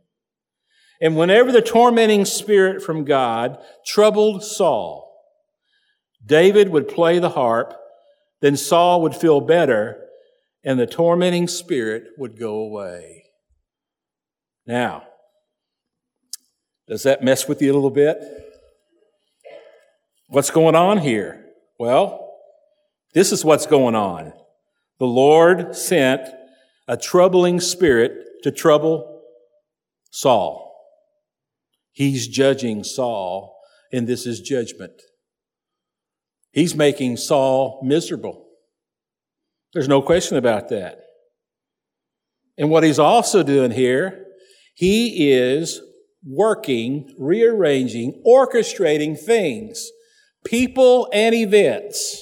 And 1.03 1.17
whenever 1.17 1.51
the 1.51 1.61
tormenting 1.61 2.23
spirit 2.23 2.81
from 2.81 3.03
God 3.03 3.61
troubled 3.85 4.41
Saul, 4.41 5.13
David 6.25 6.69
would 6.69 6.87
play 6.87 7.19
the 7.19 7.31
harp, 7.31 7.73
then 8.39 8.55
Saul 8.55 9.01
would 9.01 9.13
feel 9.13 9.41
better, 9.41 10.01
and 10.63 10.79
the 10.79 10.87
tormenting 10.87 11.49
spirit 11.49 12.05
would 12.17 12.39
go 12.39 12.55
away. 12.55 13.25
Now, 14.65 15.03
does 16.87 17.03
that 17.03 17.21
mess 17.21 17.49
with 17.49 17.61
you 17.61 17.73
a 17.73 17.75
little 17.75 17.89
bit? 17.89 18.17
What's 20.29 20.51
going 20.51 20.75
on 20.75 20.99
here? 20.99 21.47
Well, 21.77 22.33
this 23.13 23.33
is 23.33 23.43
what's 23.43 23.65
going 23.65 23.95
on. 23.95 24.31
The 24.99 25.05
Lord 25.05 25.75
sent 25.75 26.21
a 26.87 26.95
troubling 26.95 27.59
spirit 27.59 28.41
to 28.43 28.51
trouble 28.51 29.21
Saul. 30.09 30.72
He's 31.93 32.27
judging 32.27 32.83
Saul, 32.83 33.55
and 33.91 34.07
this 34.07 34.25
is 34.25 34.41
judgment. 34.41 35.01
He's 36.51 36.75
making 36.75 37.17
Saul 37.17 37.79
miserable. 37.83 38.47
There's 39.73 39.87
no 39.87 40.01
question 40.01 40.37
about 40.37 40.69
that. 40.69 40.99
And 42.57 42.69
what 42.69 42.83
he's 42.83 42.99
also 42.99 43.41
doing 43.43 43.71
here, 43.71 44.25
he 44.75 45.31
is 45.31 45.81
working, 46.25 47.13
rearranging, 47.17 48.21
orchestrating 48.25 49.17
things, 49.17 49.89
people 50.45 51.09
and 51.13 51.33
events 51.33 52.21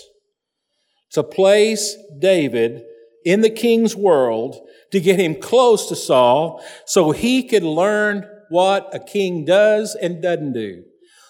to 1.11 1.23
place 1.23 1.95
David 2.19 2.83
in 3.25 3.41
the 3.41 3.49
king's 3.49 3.95
world 3.95 4.57
to 4.91 4.99
get 4.99 5.19
him 5.19 5.35
close 5.35 5.87
to 5.89 5.95
Saul 5.95 6.63
so 6.85 7.11
he 7.11 7.43
could 7.43 7.63
learn 7.63 8.27
what 8.51 8.93
a 8.93 8.99
king 8.99 9.45
does 9.45 9.95
and 9.95 10.21
doesn't 10.21 10.53
do. 10.53 10.83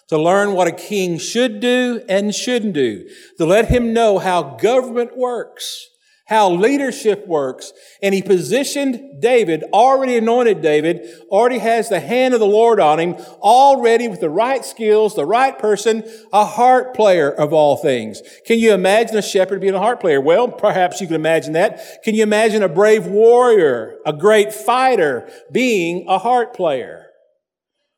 To 0.10 0.17
learn 0.17 0.53
what 0.53 0.67
a 0.67 0.73
king 0.73 1.17
should 1.17 1.62
do 1.62 2.03
and 2.10 2.36
shouldn't 2.36 2.73
do. 2.73 3.07
To 3.38 3.45
let 3.45 3.69
him 3.69 3.93
know 3.93 4.19
how 4.19 4.57
government 4.57 5.17
works 5.17 5.88
how 6.31 6.49
leadership 6.49 7.27
works. 7.27 7.73
And 8.01 8.15
he 8.15 8.21
positioned 8.21 9.21
David, 9.21 9.65
already 9.73 10.15
anointed 10.15 10.62
David, 10.62 11.05
already 11.29 11.57
has 11.57 11.89
the 11.89 11.99
hand 11.99 12.34
of 12.34 12.39
the 12.39 12.45
Lord 12.45 12.79
on 12.79 13.01
him, 13.01 13.15
already 13.41 14.07
with 14.07 14.21
the 14.21 14.29
right 14.29 14.63
skills, 14.63 15.13
the 15.13 15.25
right 15.25 15.60
person, 15.60 16.05
a 16.31 16.45
harp 16.45 16.95
player 16.95 17.29
of 17.29 17.51
all 17.51 17.75
things. 17.75 18.21
Can 18.45 18.60
you 18.60 18.73
imagine 18.73 19.17
a 19.17 19.21
shepherd 19.21 19.60
being 19.60 19.73
a 19.73 19.79
harp 19.79 19.99
player? 19.99 20.21
Well, 20.21 20.47
perhaps 20.47 21.01
you 21.01 21.07
can 21.07 21.17
imagine 21.17 21.51
that. 21.51 22.01
Can 22.01 22.15
you 22.15 22.23
imagine 22.23 22.63
a 22.63 22.69
brave 22.69 23.07
warrior, 23.07 23.97
a 24.05 24.13
great 24.13 24.53
fighter 24.53 25.29
being 25.51 26.05
a 26.07 26.17
harp 26.17 26.55
player? 26.55 27.11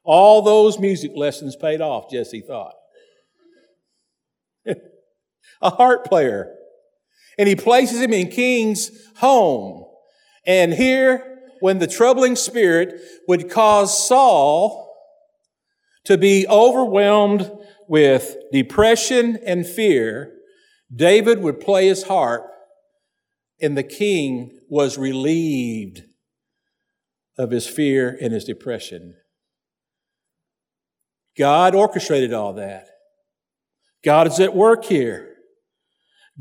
All 0.03 0.41
those 0.41 0.79
music 0.79 1.11
lessons 1.15 1.55
paid 1.55 1.81
off, 1.81 2.09
Jesse 2.09 2.41
thought. 2.41 2.75
a 5.61 5.69
harp 5.69 6.05
player. 6.05 6.53
And 7.37 7.47
he 7.47 7.55
places 7.55 8.01
him 8.01 8.13
in 8.13 8.29
King's 8.29 8.91
home. 9.17 9.85
And 10.45 10.73
here, 10.73 11.39
when 11.61 11.79
the 11.79 11.87
troubling 11.87 12.35
spirit 12.35 12.99
would 13.27 13.49
cause 13.49 14.07
Saul 14.07 14.93
to 16.05 16.17
be 16.17 16.45
overwhelmed 16.47 17.49
with 17.87 18.35
depression 18.51 19.39
and 19.45 19.65
fear, 19.65 20.33
David 20.93 21.39
would 21.39 21.59
play 21.59 21.87
his 21.87 22.03
harp, 22.03 22.45
and 23.61 23.77
the 23.77 23.83
king 23.83 24.59
was 24.69 24.97
relieved 24.97 26.03
of 27.37 27.51
his 27.51 27.65
fear 27.65 28.17
and 28.21 28.33
his 28.33 28.43
depression. 28.43 29.15
God 31.37 31.75
orchestrated 31.75 32.33
all 32.33 32.53
that. 32.53 32.87
God 34.03 34.27
is 34.27 34.39
at 34.39 34.55
work 34.55 34.85
here. 34.85 35.29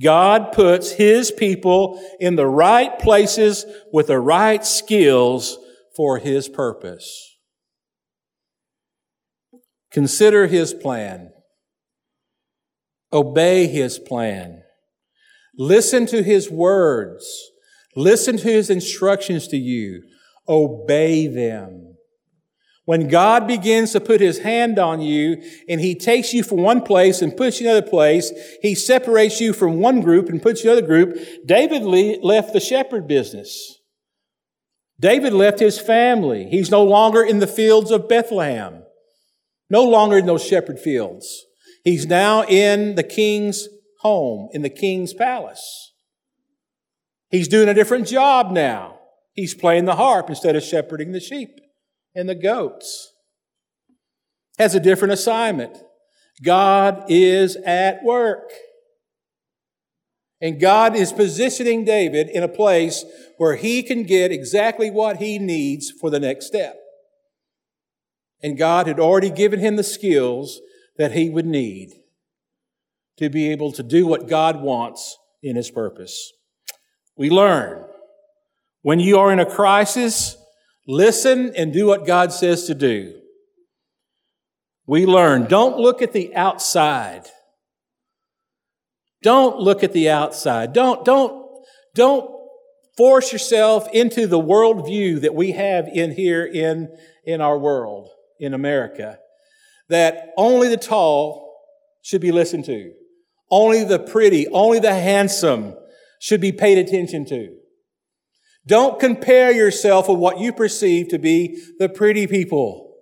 God 0.00 0.52
puts 0.52 0.92
His 0.92 1.30
people 1.30 2.02
in 2.18 2.36
the 2.36 2.46
right 2.46 2.98
places 2.98 3.66
with 3.92 4.06
the 4.06 4.18
right 4.18 4.64
skills 4.64 5.58
for 5.94 6.18
His 6.18 6.48
purpose. 6.48 7.36
Consider 9.90 10.46
His 10.46 10.72
plan. 10.72 11.32
Obey 13.12 13.66
His 13.66 13.98
plan. 13.98 14.62
Listen 15.58 16.06
to 16.06 16.22
His 16.22 16.50
words. 16.50 17.50
Listen 17.94 18.38
to 18.38 18.48
His 18.50 18.70
instructions 18.70 19.46
to 19.48 19.58
you. 19.58 20.02
Obey 20.48 21.26
them. 21.26 21.91
When 22.84 23.06
God 23.08 23.46
begins 23.46 23.92
to 23.92 24.00
put 24.00 24.20
his 24.20 24.40
hand 24.40 24.78
on 24.78 25.00
you 25.00 25.40
and 25.68 25.80
he 25.80 25.94
takes 25.94 26.32
you 26.32 26.42
from 26.42 26.58
one 26.58 26.82
place 26.82 27.22
and 27.22 27.36
puts 27.36 27.60
you 27.60 27.68
another 27.68 27.86
place, 27.86 28.32
he 28.60 28.74
separates 28.74 29.40
you 29.40 29.52
from 29.52 29.78
one 29.78 30.00
group 30.00 30.28
and 30.28 30.42
puts 30.42 30.64
you 30.64 30.72
another 30.72 30.86
group. 30.86 31.16
David 31.46 31.82
left 31.84 32.52
the 32.52 32.60
shepherd 32.60 33.06
business. 33.06 33.78
David 34.98 35.32
left 35.32 35.60
his 35.60 35.78
family. 35.78 36.46
He's 36.46 36.70
no 36.70 36.82
longer 36.82 37.22
in 37.22 37.38
the 37.38 37.46
fields 37.46 37.92
of 37.92 38.08
Bethlehem, 38.08 38.82
no 39.70 39.84
longer 39.84 40.18
in 40.18 40.26
those 40.26 40.44
shepherd 40.44 40.80
fields. 40.80 41.44
He's 41.84 42.06
now 42.06 42.44
in 42.44 42.96
the 42.96 43.02
king's 43.04 43.68
home, 44.00 44.48
in 44.52 44.62
the 44.62 44.70
king's 44.70 45.14
palace. 45.14 45.92
He's 47.30 47.48
doing 47.48 47.68
a 47.68 47.74
different 47.74 48.08
job 48.08 48.50
now. 48.50 48.98
He's 49.34 49.54
playing 49.54 49.84
the 49.84 49.96
harp 49.96 50.28
instead 50.28 50.56
of 50.56 50.64
shepherding 50.64 51.12
the 51.12 51.20
sheep 51.20 51.60
and 52.14 52.28
the 52.28 52.34
goats. 52.34 53.12
Has 54.58 54.74
a 54.74 54.80
different 54.80 55.12
assignment. 55.12 55.76
God 56.44 57.04
is 57.08 57.56
at 57.64 58.02
work. 58.02 58.50
And 60.40 60.60
God 60.60 60.96
is 60.96 61.12
positioning 61.12 61.84
David 61.84 62.28
in 62.28 62.42
a 62.42 62.48
place 62.48 63.04
where 63.38 63.54
he 63.54 63.82
can 63.82 64.02
get 64.02 64.32
exactly 64.32 64.90
what 64.90 65.18
he 65.18 65.38
needs 65.38 65.90
for 65.90 66.10
the 66.10 66.18
next 66.20 66.46
step. 66.46 66.76
And 68.42 68.58
God 68.58 68.88
had 68.88 68.98
already 68.98 69.30
given 69.30 69.60
him 69.60 69.76
the 69.76 69.84
skills 69.84 70.60
that 70.98 71.12
he 71.12 71.30
would 71.30 71.46
need 71.46 71.92
to 73.18 73.30
be 73.30 73.52
able 73.52 73.70
to 73.72 73.84
do 73.84 74.06
what 74.06 74.28
God 74.28 74.60
wants 74.60 75.16
in 75.42 75.54
his 75.54 75.70
purpose. 75.70 76.32
We 77.16 77.30
learn 77.30 77.84
when 78.82 78.98
you 78.98 79.18
are 79.18 79.32
in 79.32 79.38
a 79.38 79.46
crisis, 79.46 80.36
listen 80.86 81.54
and 81.56 81.72
do 81.72 81.86
what 81.86 82.06
God 82.06 82.32
says 82.32 82.66
to 82.66 82.74
do. 82.74 83.20
We 84.86 85.06
learn 85.06 85.46
don't 85.46 85.78
look 85.78 86.02
at 86.02 86.12
the 86.12 86.34
outside. 86.34 87.26
Don't 89.22 89.58
look 89.58 89.84
at 89.84 89.92
the 89.92 90.10
outside. 90.10 90.72
Don't, 90.72 91.04
don't, 91.04 91.46
don't 91.94 92.28
force 92.96 93.32
yourself 93.32 93.88
into 93.92 94.26
the 94.26 94.40
worldview 94.40 95.20
that 95.20 95.34
we 95.34 95.52
have 95.52 95.86
in 95.86 96.10
here 96.10 96.44
in, 96.44 96.88
in 97.24 97.40
our 97.40 97.56
world, 97.56 98.10
in 98.40 98.52
America, 98.52 99.18
that 99.88 100.30
only 100.36 100.68
the 100.68 100.76
tall 100.76 101.56
should 102.02 102.20
be 102.20 102.32
listened 102.32 102.64
to. 102.64 102.92
Only 103.50 103.84
the 103.84 104.00
pretty, 104.00 104.48
only 104.48 104.80
the 104.80 104.94
handsome 104.94 105.74
should 106.20 106.40
be 106.40 106.52
paid 106.52 106.78
attention 106.78 107.24
to. 107.26 107.56
Don't 108.66 109.00
compare 109.00 109.50
yourself 109.50 110.08
with 110.08 110.18
what 110.18 110.38
you 110.38 110.52
perceive 110.52 111.08
to 111.08 111.18
be 111.18 111.60
the 111.78 111.88
pretty 111.88 112.26
people. 112.26 112.94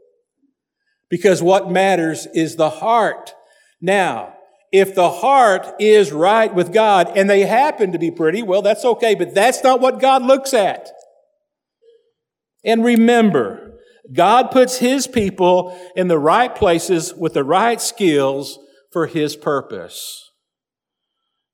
Because 1.09 1.42
what 1.42 1.70
matters 1.70 2.27
is 2.35 2.57
the 2.57 2.70
heart. 2.70 3.35
Now, 3.81 4.35
if 4.73 4.94
the 4.94 5.11
heart 5.11 5.66
is 5.81 6.12
right 6.12 6.55
with 6.55 6.73
God 6.73 7.16
and 7.16 7.29
they 7.29 7.40
happen 7.40 7.92
to 7.92 7.99
be 7.99 8.11
pretty, 8.11 8.42
well, 8.42 8.62
that's 8.62 8.85
okay, 8.85 9.14
but 9.14 9.35
that's 9.35 9.62
not 9.62 9.81
what 9.81 10.01
God 10.01 10.23
looks 10.23 10.55
at. 10.55 10.90
And 12.64 12.85
remember, 12.85 13.79
God 14.12 14.51
puts 14.51 14.79
His 14.79 15.07
people 15.07 15.77
in 15.96 16.09
the 16.09 16.18
right 16.18 16.55
places 16.55 17.14
with 17.14 17.35
the 17.35 17.44
right 17.44 17.81
skills 17.81 18.59
for 18.92 19.07
His 19.07 19.37
purpose. 19.37 20.31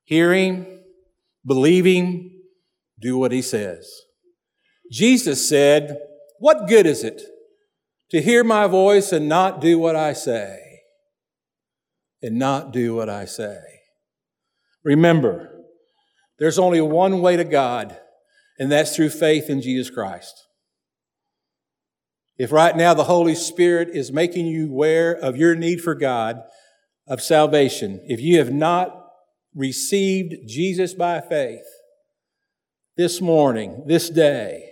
Hearing, 0.05 0.83
believing, 1.45 2.36
do 3.01 3.19
what 3.19 3.33
He 3.33 3.43
says. 3.43 3.91
Jesus 4.91 5.49
said, 5.49 5.99
What 6.39 6.69
good 6.69 6.87
is 6.87 7.05
it 7.05 7.23
to 8.11 8.23
hear 8.23 8.45
my 8.45 8.67
voice 8.67 9.13
and 9.13 9.29
not 9.29 9.61
do 9.61 9.79
what 9.79 9.97
I 9.97 10.13
say? 10.13 10.67
and 12.23 12.39
not 12.39 12.73
do 12.73 12.95
what 12.95 13.09
I 13.09 13.25
say. 13.25 13.61
Remember, 14.85 15.65
there's 16.39 16.59
only 16.59 16.81
one 16.81 17.21
way 17.21 17.37
to 17.37 17.45
God, 17.45 17.97
and 18.59 18.71
that's 18.71 18.95
through 18.95 19.11
faith 19.11 19.49
in 19.49 19.61
Jesus 19.61 19.91
Christ. 19.91 20.35
If 22.39 22.53
right 22.53 22.77
now 22.77 22.95
the 22.95 23.05
Holy 23.05 23.35
Spirit 23.35 23.91
is 23.93 24.13
making 24.13 24.47
you 24.47 24.69
aware 24.69 25.13
of 25.13 25.37
your 25.37 25.55
need 25.55 25.81
for 25.81 25.95
God, 25.95 26.43
of 27.09 27.23
salvation, 27.23 28.01
if 28.05 28.21
you 28.21 28.39
have 28.39 28.53
not 28.53 29.05
received 29.55 30.49
Jesus 30.49 30.93
by 30.93 31.21
faith 31.21 31.65
this 32.97 33.21
morning, 33.21 33.85
this 33.87 34.09
day, 34.09 34.71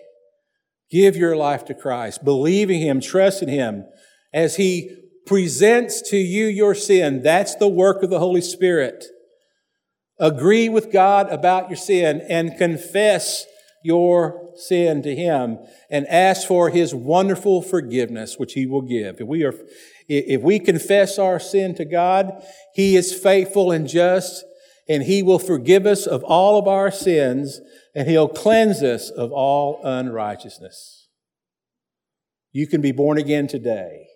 give 0.91 1.17
your 1.17 1.37
life 1.37 1.65
to 1.67 1.75
Christ, 1.75 2.25
believing 2.25 2.81
Him, 2.81 3.01
trusting 3.01 3.49
Him 3.49 3.85
as 4.33 4.57
He 4.57 4.97
presents 5.27 6.03
to 6.11 6.17
you 6.17 6.47
your 6.47 6.75
sin. 6.75 7.23
That's 7.23 7.55
the 7.55 7.69
work 7.69 8.03
of 8.03 8.11
the 8.11 8.19
Holy 8.19 8.41
Spirit. 8.41 9.05
Agree 10.19 10.69
with 10.69 10.93
God 10.93 11.31
about 11.31 11.69
your 11.69 11.77
sin 11.77 12.23
and 12.29 12.57
confess 12.57 13.47
your 13.83 14.53
sin 14.57 15.03
to 15.03 15.15
Him 15.15 15.59
and 15.91 16.07
ask 16.07 16.49
for 16.49 16.71
His 16.71 16.95
wonderful 16.95 17.61
forgiveness, 17.61 18.39
which 18.39 18.55
He 18.55 18.67
will 18.67 18.83
give. 18.83 19.21
If 19.21 19.27
we 19.27 19.45
are, 19.45 19.55
if 20.09 20.41
we 20.41 20.59
confess 20.59 21.19
our 21.19 21.39
sin 21.39 21.75
to 21.75 21.85
God, 21.85 22.43
He 22.75 22.97
is 22.97 23.13
faithful 23.13 23.71
and 23.71 23.87
just 23.87 24.45
and 24.89 25.03
He 25.03 25.23
will 25.23 25.39
forgive 25.39 25.87
us 25.87 26.07
of 26.07 26.23
all 26.25 26.59
of 26.59 26.69
our 26.69 26.91
sins 26.91 27.61
and 27.95 28.09
He'll 28.09 28.29
cleanse 28.29 28.83
us 28.83 29.11
of 29.11 29.33
all 29.33 29.81
unrighteousness. 29.85 31.09
You 32.53 32.67
can 32.67 32.81
be 32.81 32.93
born 32.93 33.19
again 33.19 33.47
today 33.47 34.07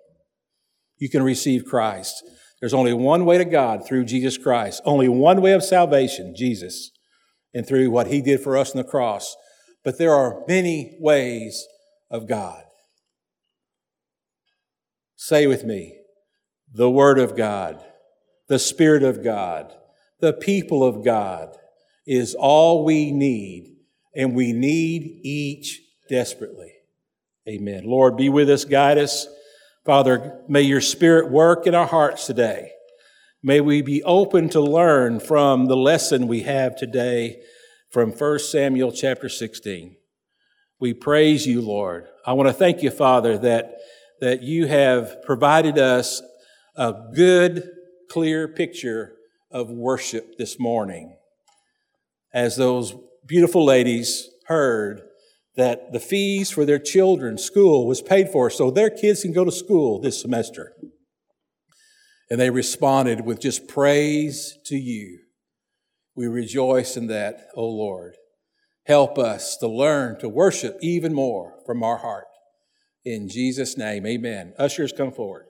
you 0.99 1.09
can 1.09 1.23
receive 1.23 1.65
Christ. 1.65 2.25
There's 2.61 2.75
only 2.75 2.93
one 2.93 3.25
way 3.25 3.39
to 3.39 3.45
God 3.45 3.87
through 3.87 4.05
Jesus 4.05 4.37
Christ, 4.37 4.83
only 4.85 5.09
one 5.09 5.41
way 5.41 5.53
of 5.53 5.63
salvation, 5.63 6.35
Jesus, 6.37 6.91
and 7.55 7.67
through 7.67 7.91
what 7.91 8.09
He 8.09 8.21
did 8.21 8.41
for 8.41 8.57
us 8.57 8.73
on 8.73 8.79
the 8.79 8.85
cross. 8.85 9.37
But 9.85 9.99
there 9.99 10.13
are 10.13 10.43
many 10.49 10.97
ways 11.01 11.67
of 12.11 12.29
God. 12.29 12.65
Say 15.15 15.47
with 15.47 15.65
me, 15.65 15.97
the 16.73 16.91
Word 16.91 17.19
of 17.19 17.37
God, 17.37 17.81
the 18.49 18.59
Spirit 18.59 19.03
of 19.03 19.23
God, 19.23 19.73
the 20.21 20.33
people 20.33 20.85
of 20.85 21.05
God 21.05 21.57
is 22.07 22.35
all 22.35 22.85
we 22.85 23.13
need, 23.13 23.77
and 24.15 24.35
we 24.35 24.53
need 24.53 25.21
each 25.23 25.81
desperately. 26.09 26.73
Amen. 27.49 27.85
Lord, 27.85 28.17
be 28.17 28.29
with 28.29 28.51
us, 28.51 28.65
guide 28.65 28.99
us. 28.99 29.27
Father, 29.85 30.41
may 30.49 30.63
your 30.63 30.81
spirit 30.81 31.31
work 31.31 31.67
in 31.67 31.75
our 31.75 31.87
hearts 31.87 32.27
today. 32.27 32.73
May 33.43 33.61
we 33.61 33.83
be 33.83 34.03
open 34.03 34.49
to 34.51 34.61
learn 34.61 35.21
from 35.21 35.67
the 35.67 35.77
lesson 35.77 36.27
we 36.27 36.43
have 36.43 36.77
today 36.77 37.41
from 37.91 38.11
1 38.11 38.39
Samuel 38.41 38.93
chapter 38.93 39.29
16. 39.29 39.97
We 40.81 40.95
praise 40.95 41.47
you, 41.47 41.61
Lord. 41.61 42.09
I 42.27 42.33
want 42.33 42.49
to 42.49 42.53
thank 42.53 42.83
you, 42.83 42.91
Father, 42.91 43.39
that, 43.39 43.77
that 44.21 44.43
you 44.43 44.67
have 44.67 45.23
provided 45.23 45.79
us 45.79 46.23
a 46.77 46.95
good, 47.15 47.71
clear 48.11 48.49
picture 48.49 49.18
of 49.51 49.71
worship 49.71 50.37
this 50.39 50.59
morning. 50.59 51.17
As 52.33 52.57
those 52.57 52.95
beautiful 53.27 53.65
ladies 53.65 54.29
heard 54.47 55.03
that 55.57 55.93
the 55.93 56.01
fees 56.01 56.51
for 56.51 56.65
their 56.65 56.79
children's 56.79 57.43
school 57.43 57.87
was 57.87 58.01
paid 58.01 58.29
for 58.29 58.49
so 58.51 58.71
their 58.71 58.91
kids 58.91 59.23
can 59.23 59.33
go 59.33 59.45
to 59.45 59.51
school 59.51 60.01
this 60.01 60.21
semester. 60.21 60.73
And 62.31 62.39
they 62.39 62.51
responded 62.51 63.23
with 63.23 63.41
just 63.41 63.67
praise 63.67 64.59
to 64.67 64.77
you. 64.77 65.21
We 66.15 66.27
rejoice 66.27 66.97
in 66.97 67.07
that, 67.09 67.49
O 67.55 67.67
Lord. 67.67 68.17
Help 68.85 69.19
us 69.19 69.57
to 69.59 69.69
learn 69.69 70.19
to 70.21 70.29
worship 70.29 70.79
even 70.81 71.15
more 71.15 71.55
from 71.67 71.83
our 71.83 71.99
heart. 71.99 72.27
In 73.05 73.29
Jesus' 73.29 73.77
name, 73.77 74.07
amen. 74.07 74.55
Ushers, 74.59 74.93
come 74.93 75.13
forward. 75.13 75.47